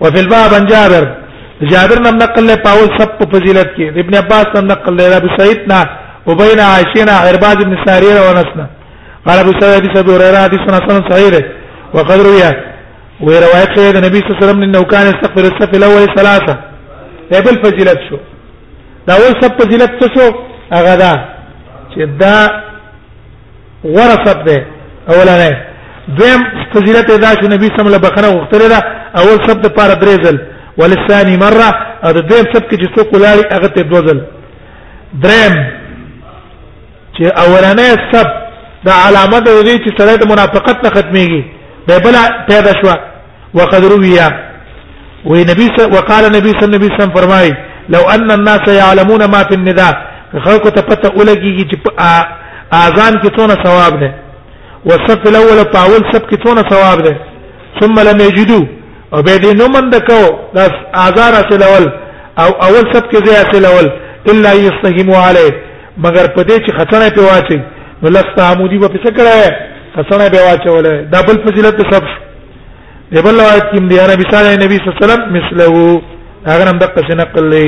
وفي 0.00 0.20
الباب 0.20 0.54
عن 0.54 0.66
جابر 0.66 1.04
جابر 1.68 1.98
نن 2.04 2.16
نقل 2.22 2.44
له 2.46 2.54
پاول 2.64 2.88
سب 2.98 3.10
په 3.18 3.24
فضیلت 3.32 3.68
کې 3.76 3.86
ابن 4.02 4.14
عباس 4.22 4.46
نن 4.56 4.66
نقل 4.72 4.92
له 4.96 5.16
ابو 5.20 5.28
سعید 5.38 5.60
نا 5.72 5.80
وبین 6.26 6.60
عائشہ 6.72 7.12
عرباز 7.28 7.56
بن 7.68 7.74
ساريه 7.86 8.20
ونسنا 8.26 8.66
قال 9.26 9.38
ابو 9.44 9.52
سعید 9.60 9.86
ابي 9.98 10.12
هريره 10.16 10.38
حديث 10.46 10.60
حسن 10.76 11.00
صحيح 11.10 11.34
وقد 11.96 12.20
روي 12.28 12.44
وروايه 13.26 13.66
سيد 13.78 13.94
النبي 14.00 14.18
صلى 14.20 14.26
الله 14.30 14.36
عليه 14.38 14.44
وسلم 14.46 14.62
انه 14.66 14.82
كان 14.92 15.04
يستغفر 15.12 15.44
الصف 15.50 15.70
الاول 15.80 16.04
ثلاثه 16.18 16.54
قبل 17.32 17.54
فضیلت 17.64 17.98
شو 18.08 18.16
دا 19.06 19.12
اول 19.18 19.32
سب 19.42 19.50
فضیلت 19.60 19.90
څه 20.00 20.06
شو 20.16 20.28
هغه 20.76 20.94
دا 21.02 21.12
چې 21.94 22.02
دا 22.22 22.36
ورثه 23.96 24.32
ده 24.48 24.58
اولانه 25.10 25.50
دویم 26.18 26.40
فضیلت 26.74 27.06
دا 27.24 27.30
چې 27.40 27.44
نبی 27.54 27.66
صلی 27.68 27.80
الله 27.80 27.90
علیه 27.90 27.98
وسلم 27.98 28.06
بخنه 28.08 28.28
وختره 28.36 28.68
دا 28.74 28.78
اول 29.20 29.36
سب 29.48 29.56
د 29.64 29.66
پاره 29.76 29.94
درېزل 30.04 30.38
وللثاني 30.78 31.36
مره 31.36 31.68
او 32.04 32.10
د 32.18 32.20
دې 32.30 32.40
سب 32.54 32.62
کې 32.70 32.76
چې 32.82 32.88
څوک 32.96 33.06
ولاري 33.14 33.42
هغه 33.54 33.68
ته 33.74 33.82
دوزل 33.92 34.18
درم 35.22 35.54
چې 37.16 37.24
اولنې 37.44 37.90
سب 38.12 38.26
د 38.86 38.88
علامه 39.02 39.38
د 39.46 39.48
دې 39.68 39.74
چې 39.84 39.90
سره 40.00 40.16
د 40.16 40.24
منافقت 40.32 40.76
نه 40.84 40.90
ختميږي 40.96 41.42
به 41.86 41.98
بلا 42.04 42.22
پیدا 42.50 42.72
شو 42.80 42.92
وقد 43.54 43.84
رویا 43.92 44.28
ونبي 45.28 45.66
وقال 45.96 46.22
النبي 46.24 46.48
صلى 46.52 46.66
الله 46.66 46.86
عليه 46.86 46.96
وسلم 46.96 47.14
فرمای 47.18 47.48
لو 47.94 48.02
ان 48.14 48.30
الناس 48.38 48.64
يعلمون 48.82 49.22
ما 49.34 49.40
في 49.48 49.54
النداء 49.54 49.94
خلق 50.46 50.64
ته 50.74 50.82
پته 50.88 51.08
ولګي 51.16 51.52
چې 51.70 51.76
اذان 52.72 53.12
کې 53.22 53.26
څونه 53.36 53.54
ثواب 53.66 53.92
ده 54.02 54.10
والصف 54.88 55.22
الاول 55.28 55.58
طاول 55.76 56.02
سب 56.12 56.22
کې 56.30 56.36
څونه 56.44 56.62
ثواب 56.72 56.98
ده 57.06 57.14
ثم 57.80 57.96
لم 58.08 58.20
يجدوا 58.26 58.64
او 59.14 59.22
به 59.22 59.36
دې 59.36 59.52
نو 59.60 59.68
مند 59.74 59.94
کو 60.08 60.20
د 60.54 60.58
آزار 61.06 61.32
اصلول 61.42 61.84
او 62.42 62.48
اول 62.66 62.84
سب 62.94 63.04
کې 63.10 63.18
زی 63.26 63.34
اصلول 63.44 63.86
الا 64.30 64.50
یستهمو 64.66 65.14
علی 65.26 65.48
مگر 66.04 66.24
پدې 66.36 66.54
چې 66.64 66.70
خطرې 66.78 67.08
په 67.16 67.22
واچي 67.28 67.58
نو 68.02 68.08
لستا 68.16 68.42
عمودي 68.50 68.78
په 68.82 68.98
څه 69.04 69.10
کړه 69.16 69.36
خطرې 69.96 70.26
په 70.32 70.40
واچولې 70.46 70.94
دا 71.12 71.20
بل 71.26 71.36
فضیلت 71.44 71.82
سب 71.94 72.04
دی 73.12 73.22
بل 73.26 73.34
روایت 73.42 73.66
کې 73.72 73.78
دی 73.78 73.96
نبی 74.14 74.26
صلی 74.26 74.36
الله 74.36 74.56
علیه 74.56 74.92
وسلم 74.92 75.22
مثله 75.36 76.02
هغه 76.50 76.64
هم 76.70 76.78
دغه 76.82 77.00
څه 77.08 77.14
نقل 77.22 77.44
لې 77.54 77.66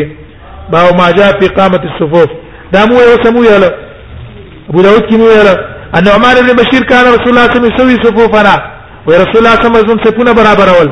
باو 0.72 0.88
ما 1.00 1.10
جاء 1.16 1.32
في 1.40 1.46
قامه 1.56 1.80
الصفوف 1.90 2.26
دا 2.72 2.80
مو 2.88 2.94
یو 3.08 3.16
سمو 3.24 3.44
یاله 3.50 3.70
ابو 4.70 4.80
داود 4.86 5.04
کې 5.10 5.16
مو 5.20 5.26
یاله 5.36 5.54
ان 5.96 6.08
عمر 6.16 6.34
بن 6.44 6.50
بشير 6.60 6.82
كان 6.92 7.04
رسول 7.16 7.28
الله 7.30 7.46
صلى 7.46 7.56
الله 7.56 7.72
عليه 7.72 7.74
وسلم 7.74 7.74
يسوي 7.74 7.96
صفوفنا 8.04 8.54
ورسول 9.06 9.36
الله 9.40 9.54
صلى 9.58 9.66
الله 9.68 9.78
عليه 9.80 9.88
وسلم 9.88 10.04
صفوفنا 10.04 10.32
برابر 10.40 10.68
اول 10.76 10.90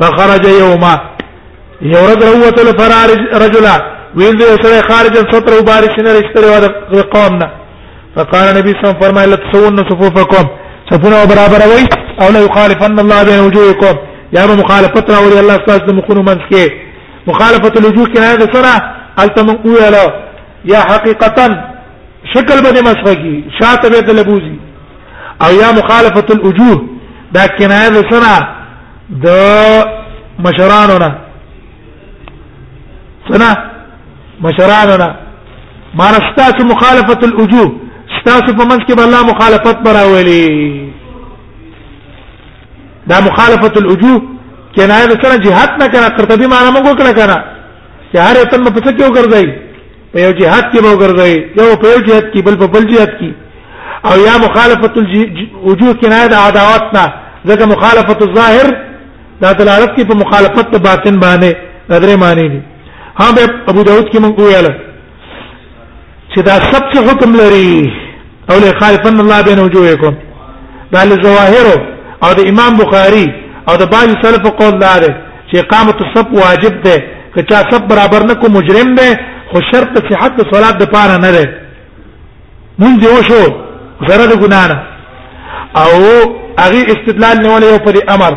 فخرج 0.00 0.46
يوما 0.46 1.00
يورد 1.82 2.24
روته 2.24 2.62
لفرار 2.62 3.08
رجلا 3.44 3.76
ويل 4.16 4.38
دي 4.38 4.44
سره 4.44 4.82
خارج 4.90 5.14
سطر 5.16 5.58
وبارشنا 5.58 6.12
رشتري 6.18 6.50
وهذا 6.50 6.68
قومنا 7.12 7.50
فقال 8.16 8.42
النبي 8.48 8.68
صلى 8.70 8.78
الله 8.82 8.94
عليه 8.96 8.98
وسلم 8.98 9.00
فرمى 9.00 9.26
لا 9.26 9.36
تسوون 9.52 9.76
صفوفكم 9.76 10.46
صفونا 10.90 11.24
برابر 11.24 11.60
وي 11.70 11.84
او 12.22 12.28
لا 12.32 12.40
يخالفن 12.46 12.98
الله 12.98 13.22
بين 13.24 13.40
وجوهكم 13.46 13.96
يا 14.32 14.46
مخالفتنا 14.62 15.18
ولي 15.18 15.40
الله 15.40 15.54
استاذ 15.54 15.94
مخونو 15.94 16.22
منسكي 16.22 16.66
مخالفه 17.26 17.72
الوجوه 17.80 18.06
كنا 18.12 18.32
هذا 18.32 18.46
سرا 18.54 18.76
التم 19.24 19.48
ويلا 19.66 20.04
يا 20.72 20.78
حقيقه 20.90 21.38
شکل 22.34 22.58
بده 22.64 22.80
مسخکی 22.88 23.36
شاته 23.60 23.88
به 24.00 24.12
لبوزی 24.12 24.56
او 25.44 25.50
یا 25.62 25.68
مخالفه 25.80 26.28
الوجوه 26.34 26.78
دا 27.34 27.46
کنایه 27.46 27.98
سره 28.12 28.53
د 29.22 29.26
مشرانو 30.44 30.96
نه 31.02 31.10
سنا 33.28 33.50
مشرانو 34.44 34.96
نه 35.02 35.16
ما 35.98 36.10
نستاسو 36.12 36.64
مخالفه 36.70 37.18
الوجوب 37.28 37.72
ستاسو 38.18 38.54
په 38.56 38.64
منځ 38.64 38.80
کې 38.86 38.96
به 38.96 39.04
الله 39.04 39.22
مخالفت 39.32 39.78
براولي 39.86 40.44
دا 43.10 43.20
مخالفه 43.20 43.72
الوجوب 43.82 44.22
کنایه 44.76 45.18
سره 45.22 45.38
جهاد 45.38 45.70
نه 45.82 45.86
کنه 45.88 46.08
قرطبي 46.16 46.46
معنی 46.46 46.70
موږ 46.70 46.86
وکړه 46.88 47.12
کنه 47.18 47.34
چې 48.12 48.18
هر 48.26 48.36
یو 48.36 48.44
تن 48.44 48.64
په 48.64 48.80
څه 48.80 48.92
کې 48.96 49.04
وګرځي 49.04 49.46
په 50.12 50.20
یو 50.20 50.30
جهاد 50.40 50.64
کې 50.72 50.82
به 50.82 50.90
وګرځي 50.92 51.32
یو 51.58 51.76
په 51.76 51.86
یو 51.92 52.00
جهاد 52.06 52.24
کې 52.34 52.42
بل 52.46 52.56
په 52.62 52.66
بل 52.66 52.84
جهاد 52.94 53.10
کې 53.20 53.30
او 54.10 54.18
یا 54.26 54.34
مخالفه 54.38 54.90
الوجوه 54.96 55.94
کنایه 56.02 56.26
د 56.26 56.34
عداوت 56.46 56.84
نه 56.96 57.06
ځکه 57.46 57.64
مخالفه 57.74 58.16
الظاهر 58.26 58.93
دا 59.44 59.52
دلالت 59.58 59.90
کوي 59.94 60.04
په 60.10 60.14
مخالفت 60.22 60.66
ته 60.72 60.78
باطن 60.88 61.14
باندې 61.24 61.50
نظر 61.92 62.08
معنی 62.24 62.46
دي 62.52 62.60
ها 63.20 63.28
به 63.36 63.42
ابو 63.70 63.82
داود 63.88 64.06
کې 64.10 64.18
موږ 64.24 64.34
ویل 64.40 64.68
چې 66.32 66.38
دا 66.48 66.54
سب 66.72 66.82
څه 66.92 66.98
حکم 67.08 67.30
لري 67.40 67.68
او 68.50 68.56
له 68.62 68.70
خالفن 68.80 69.20
الله 69.22 69.40
بین 69.48 69.58
وجوهکم 69.62 70.14
دا 70.94 71.00
لزواهر 71.10 71.66
او 72.24 72.30
د 72.38 72.40
امام 72.52 72.72
بخاری 72.82 73.26
او 73.68 73.74
د 73.82 73.84
باج 73.92 74.08
سلف 74.24 74.46
قول 74.60 74.74
لاره 74.84 75.12
چې 75.50 75.54
اقامت 75.62 75.96
الصف 76.04 76.26
واجب 76.44 76.74
ده 76.86 76.96
که 77.34 77.40
چا 77.50 77.56
سب 77.70 77.82
برابر 77.90 78.20
نه 78.30 78.34
کو 78.40 78.46
مجرم 78.56 78.88
ده 78.98 79.08
خو 79.52 79.60
شرط 79.72 79.92
صحت 80.12 80.32
صلات 80.52 80.74
د 80.78 80.84
پاره 80.94 81.16
نه 81.24 81.30
ده 81.36 81.44
مونږ 82.80 82.96
یو 83.08 83.18
شو 83.28 83.42
زره 84.08 84.26
د 84.32 84.34
ګنا 84.44 84.62
نه 84.70 84.78
او 85.82 85.92
هغه 86.64 86.80
استدلال 86.94 87.36
نیولې 87.42 87.84
په 87.86 88.00
امر 88.14 88.34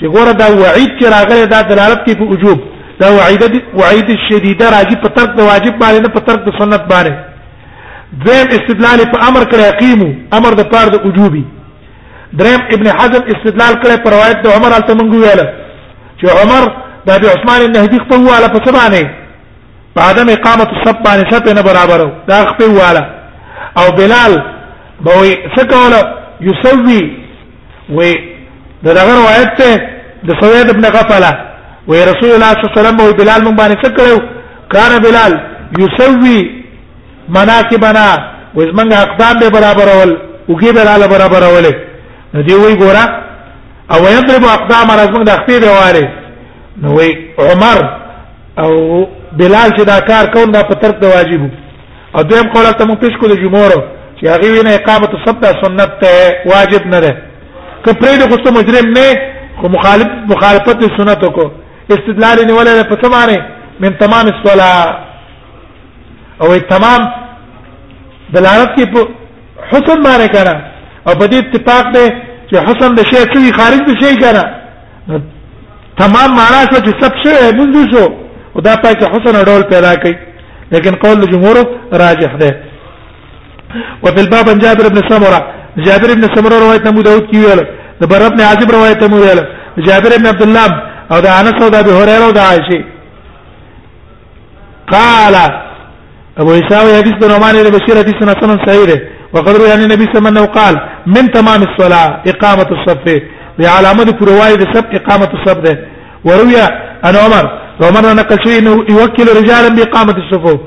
چې 0.00 0.04
ګوره 0.14 0.32
دا 0.42 0.46
وعید 0.62 0.90
چې 0.98 1.04
راغلی 1.14 1.46
دا 1.54 1.60
دلالت 1.70 2.00
کوي 2.04 2.14
په 2.20 2.24
وجوب 2.32 2.58
دا 3.00 3.08
وعید 3.16 3.42
وعید 3.78 4.08
شدیده 4.28 4.66
راځي 4.70 4.96
په 5.04 5.08
ترک 5.16 5.30
د 5.36 5.40
واجب 5.50 5.74
باندې 5.82 6.00
نه 6.04 6.08
په 6.16 6.20
ترک 6.28 6.40
د 6.44 6.50
سنت 6.60 6.84
باندې 6.92 7.14
دریم 8.26 8.48
استدلال 8.56 8.98
په 9.12 9.18
امر 9.28 9.42
کړه 9.50 9.62
یقیمو 9.72 10.08
امر 10.38 10.52
د 10.60 10.66
پاره 10.72 10.90
د 10.94 11.06
وجوبي 11.06 11.44
دریم 12.40 12.60
ابن 12.76 12.88
حزم 13.00 13.22
استدلال 13.34 13.74
کړه 13.82 13.96
پر 14.04 14.10
روایت 14.16 14.38
د 14.44 14.56
عمر 14.56 14.72
الته 14.76 14.94
منګو 14.98 15.18
ویل 15.24 15.46
چې 16.18 16.26
عمر 16.42 16.62
د 17.06 17.08
ابي 17.16 17.26
عثمان 17.34 17.60
النهدي 17.62 17.98
خپل 18.04 18.20
واله 18.28 18.48
په 18.54 18.60
سبانه 18.66 19.10
بعدم 19.96 20.28
اقامت 20.32 20.68
الصف 20.76 20.96
باندې 21.06 21.24
سپه 21.34 21.52
نه 21.58 21.62
برابر 21.70 22.00
دا 22.28 22.38
خپل 22.50 22.64
واله 22.80 23.04
او 23.80 23.86
بلال 23.98 24.32
بوي 25.06 25.34
سکه 25.56 25.76
ولا 25.84 26.00
يسوي 26.46 27.02
وي 27.96 28.12
دا 28.84 28.92
دغه 28.92 29.12
روایت 29.12 29.54
ته 29.58 29.76
د 30.28 30.30
سوید 30.40 30.68
ابن 30.70 30.84
غفله 30.96 31.32
و 31.88 31.92
رسول 31.92 32.30
الله 32.34 32.50
صلی 32.52 32.62
الله 32.64 32.72
علیه 32.76 32.80
وسلم 32.80 33.00
او 33.00 33.12
بلال 33.18 33.40
مونږ 33.46 33.56
باندې 33.60 33.76
څه 33.84 33.88
کړو 33.98 34.18
کار 34.74 34.90
بلال 35.06 35.32
یسوي 35.78 36.50
مناکبنا 37.28 38.08
و 38.56 38.60
زمنګ 38.60 38.92
اقدام 38.92 39.38
به 39.40 39.48
برابر 39.50 39.88
اول 39.94 40.16
وګي 40.48 40.72
به 40.76 40.84
لاله 40.84 41.06
برابر 41.06 41.42
اولې 41.50 41.74
دی 42.48 42.54
وی 42.54 42.74
ګورا 42.80 43.04
او 43.94 44.00
یضرب 44.04 44.44
اقدام 44.44 44.86
رزمنګ 45.00 45.24
د 45.26 45.30
خپل 45.38 45.60
دیواره 45.60 46.08
نو 46.82 46.94
وی 46.98 47.12
عمر 47.38 47.78
او 48.58 48.70
بلال 49.36 49.68
چې 49.76 49.82
دا 49.84 50.00
کار 50.00 50.24
کوم 50.26 50.50
دا 50.52 50.60
په 50.62 50.74
ترک 50.74 50.98
د 51.00 51.04
واجب 51.04 51.40
او 52.16 52.22
دویم 52.22 52.52
قول 52.54 52.72
ته 52.72 52.84
مونږ 52.84 52.98
پیش 52.98 53.18
کول 53.20 53.34
جمهور 53.44 53.72
چې 54.20 54.24
هغه 54.26 54.46
وینه 54.52 54.70
اقامت 54.74 55.10
الصبت 55.14 55.64
سنت 55.64 55.90
واجب 56.46 56.86
نه 56.86 57.00
ده 57.00 57.14
که 57.84 57.92
پرې 57.92 58.16
د 58.20 58.28
غوښتو 58.30 58.50
مجرم 58.58 58.86
نه 58.98 59.06
خو 59.60 59.68
مخالف 59.76 60.10
مخالفت 60.32 60.82
سنت 60.98 61.24
کو 61.36 61.44
استدلال 61.94 62.38
نه 62.48 62.52
ولا 62.58 62.82
په 62.90 62.94
تمامه 63.02 63.38
من 63.80 63.96
تمام 64.00 64.26
الصلاه 64.32 64.98
او 66.40 66.56
تمام 66.58 67.00
دلالت 68.36 68.70
کی 68.76 68.84
په 68.92 69.08
حسن 69.72 70.02
باندې 70.02 70.28
کرا 70.34 70.54
او 71.06 71.14
په 71.14 71.26
دې 71.26 71.34
اتفاق 71.40 71.92
ده 71.94 72.04
چې 72.50 72.56
حسن 72.68 72.94
د 72.94 73.02
شی 73.10 73.16
څخه 73.22 73.56
خارج 73.60 73.80
د 73.90 74.02
شی 74.04 74.14
کرا 74.22 74.44
تمام 76.04 76.30
معنا 76.40 76.60
شو 76.72 76.78
چې 76.80 77.04
سب 77.04 77.12
شی 77.24 77.34
منځو 77.58 77.94
شو 77.94 78.06
او 78.54 78.60
دا 78.60 78.76
پای 78.76 78.94
چې 78.94 79.10
حسن 79.14 79.44
ډول 79.50 79.62
پیدا 79.74 79.92
کړي 79.94 80.14
لیکن 80.72 80.94
قول 81.04 81.20
جمهور 81.20 81.66
راجح 82.04 82.34
ده 82.44 82.56
وفي 84.02 84.20
الباب 84.20 84.48
عن 84.48 84.58
جابر 84.58 84.88
بن 84.88 85.08
سمره 85.10 85.40
جابر 85.76 86.10
ابن 86.16 86.24
سمره 86.34 86.58
روایت 86.64 86.86
ابو 86.86 87.02
داود 87.02 87.30
کی 87.30 87.38
ویل 87.44 87.60
د 88.00 88.04
بر 88.10 88.22
ابن 88.26 88.40
عازب 88.48 88.70
روایت 88.76 89.02
ابو 89.02 89.16
ویل 89.22 89.40
جابر 89.86 90.12
ابن 90.14 90.26
عبد 90.26 90.42
الله 90.42 90.66
او 91.12 91.18
د 91.26 91.26
انس 91.40 91.56
او 91.62 91.68
د 91.74 91.74
ابي 91.82 91.90
هريره 91.98 92.24
او 92.26 92.32
د 92.38 92.38
عائشه 92.48 92.80
قال 94.94 95.34
ابو 96.40 96.50
اسحاق 96.60 96.84
حديث 96.98 97.14
بن 97.22 97.30
عمان 97.36 97.54
بن 97.62 97.70
بشير 97.76 97.96
حديث 98.02 98.14
حسن 98.30 98.50
صحيح 98.66 98.84
ده 98.90 98.96
وقد 99.34 99.54
روى 99.60 99.72
عن 99.74 99.80
النبي 99.86 100.04
صلى 100.04 100.14
الله 100.18 100.30
عليه 100.30 100.40
وسلم 100.40 100.52
قال 100.58 100.74
من 101.14 101.24
تمام 101.36 101.60
الصلاه 101.68 102.08
اقامه 102.32 102.68
الصف 102.76 103.04
بعلامه 103.58 104.18
روايه 104.32 104.58
الصف 104.66 104.86
اقامه 104.98 105.30
الصف 105.38 105.58
ده 105.66 105.74
وروي 106.28 106.58
عن 107.06 107.14
عمر 107.24 107.44
عمر 107.86 108.04
نقل 108.20 108.38
شيء 108.44 108.56
انه 108.60 108.72
يوكل 108.94 109.26
رجالا 109.38 109.68
باقامه 109.78 110.16
الصفوف 110.22 110.60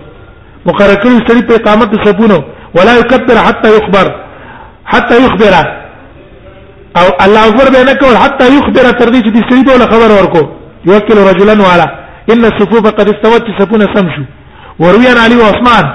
مقرر 0.67 0.95
كل 1.03 1.13
سري 1.27 1.41
باقامه 1.49 1.89
الصفونه 1.97 2.39
ولا 2.77 2.93
يكبر 3.01 3.37
حتى 3.47 3.67
يخبر 3.77 4.07
حتى 4.93 5.15
يخبر 5.25 5.53
او 6.99 7.05
الله 7.25 7.43
اکبر 7.49 7.67
به 7.75 7.81
نه 7.89 7.93
کول 8.01 8.15
حتى 8.23 8.45
يخبر 8.57 8.85
تر 8.99 9.09
دې 9.13 9.19
چې 9.25 9.31
دې 9.35 9.41
سړي 9.49 9.61
به 9.65 9.85
خبر 9.93 10.09
ورکو 10.17 10.43
يوكل 10.85 11.17
رجلا 11.29 11.53
وعلى 11.65 11.87
ان 12.31 12.43
الصفوف 12.51 12.85
قد 12.97 13.07
استوت 13.13 13.45
سفون 13.59 13.81
سمشو 13.95 14.23
وروي 14.79 15.07
عن 15.09 15.17
علي 15.25 15.35
وعثمان 15.35 15.85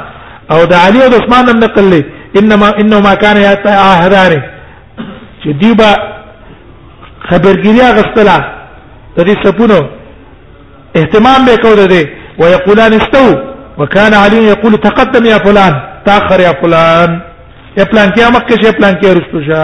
او 0.52 0.64
د 0.64 0.74
علي 0.74 1.00
او 1.05 1.09
عثمان 1.18 1.48
هم 1.48 1.59
نقل 1.64 1.85
لي 1.92 2.02
انما 2.38 2.68
انما 2.83 3.14
كان 3.14 3.37
يتعاهدان 3.37 4.33
چې 5.42 5.48
دی 5.61 5.72
با 5.81 5.90
خبرګیریا 7.31 7.88
غستلا 7.96 8.38
د 9.16 9.18
دې 9.28 9.35
سپونو 9.46 9.81
اهتمام 10.98 11.40
به 11.46 11.57
کو 11.64 11.74
ده 11.74 12.02
ويقولان 12.40 12.92
استو 13.00 13.26
وكان 13.78 14.14
علي 14.14 14.44
يقول 14.55 14.72
تقدم 14.88 15.24
يا 15.26 15.38
فلان 15.38 15.74
تاخر 16.07 16.40
يا 16.40 16.52
فلان 16.62 17.20
یا 17.77 17.85
پلان 17.91 18.09
کې 18.15 18.23
امکه 18.25 18.57
شي 18.63 18.71
پلان 18.79 18.95
کې 19.01 19.07
ورستو 19.11 19.39
شه 19.47 19.61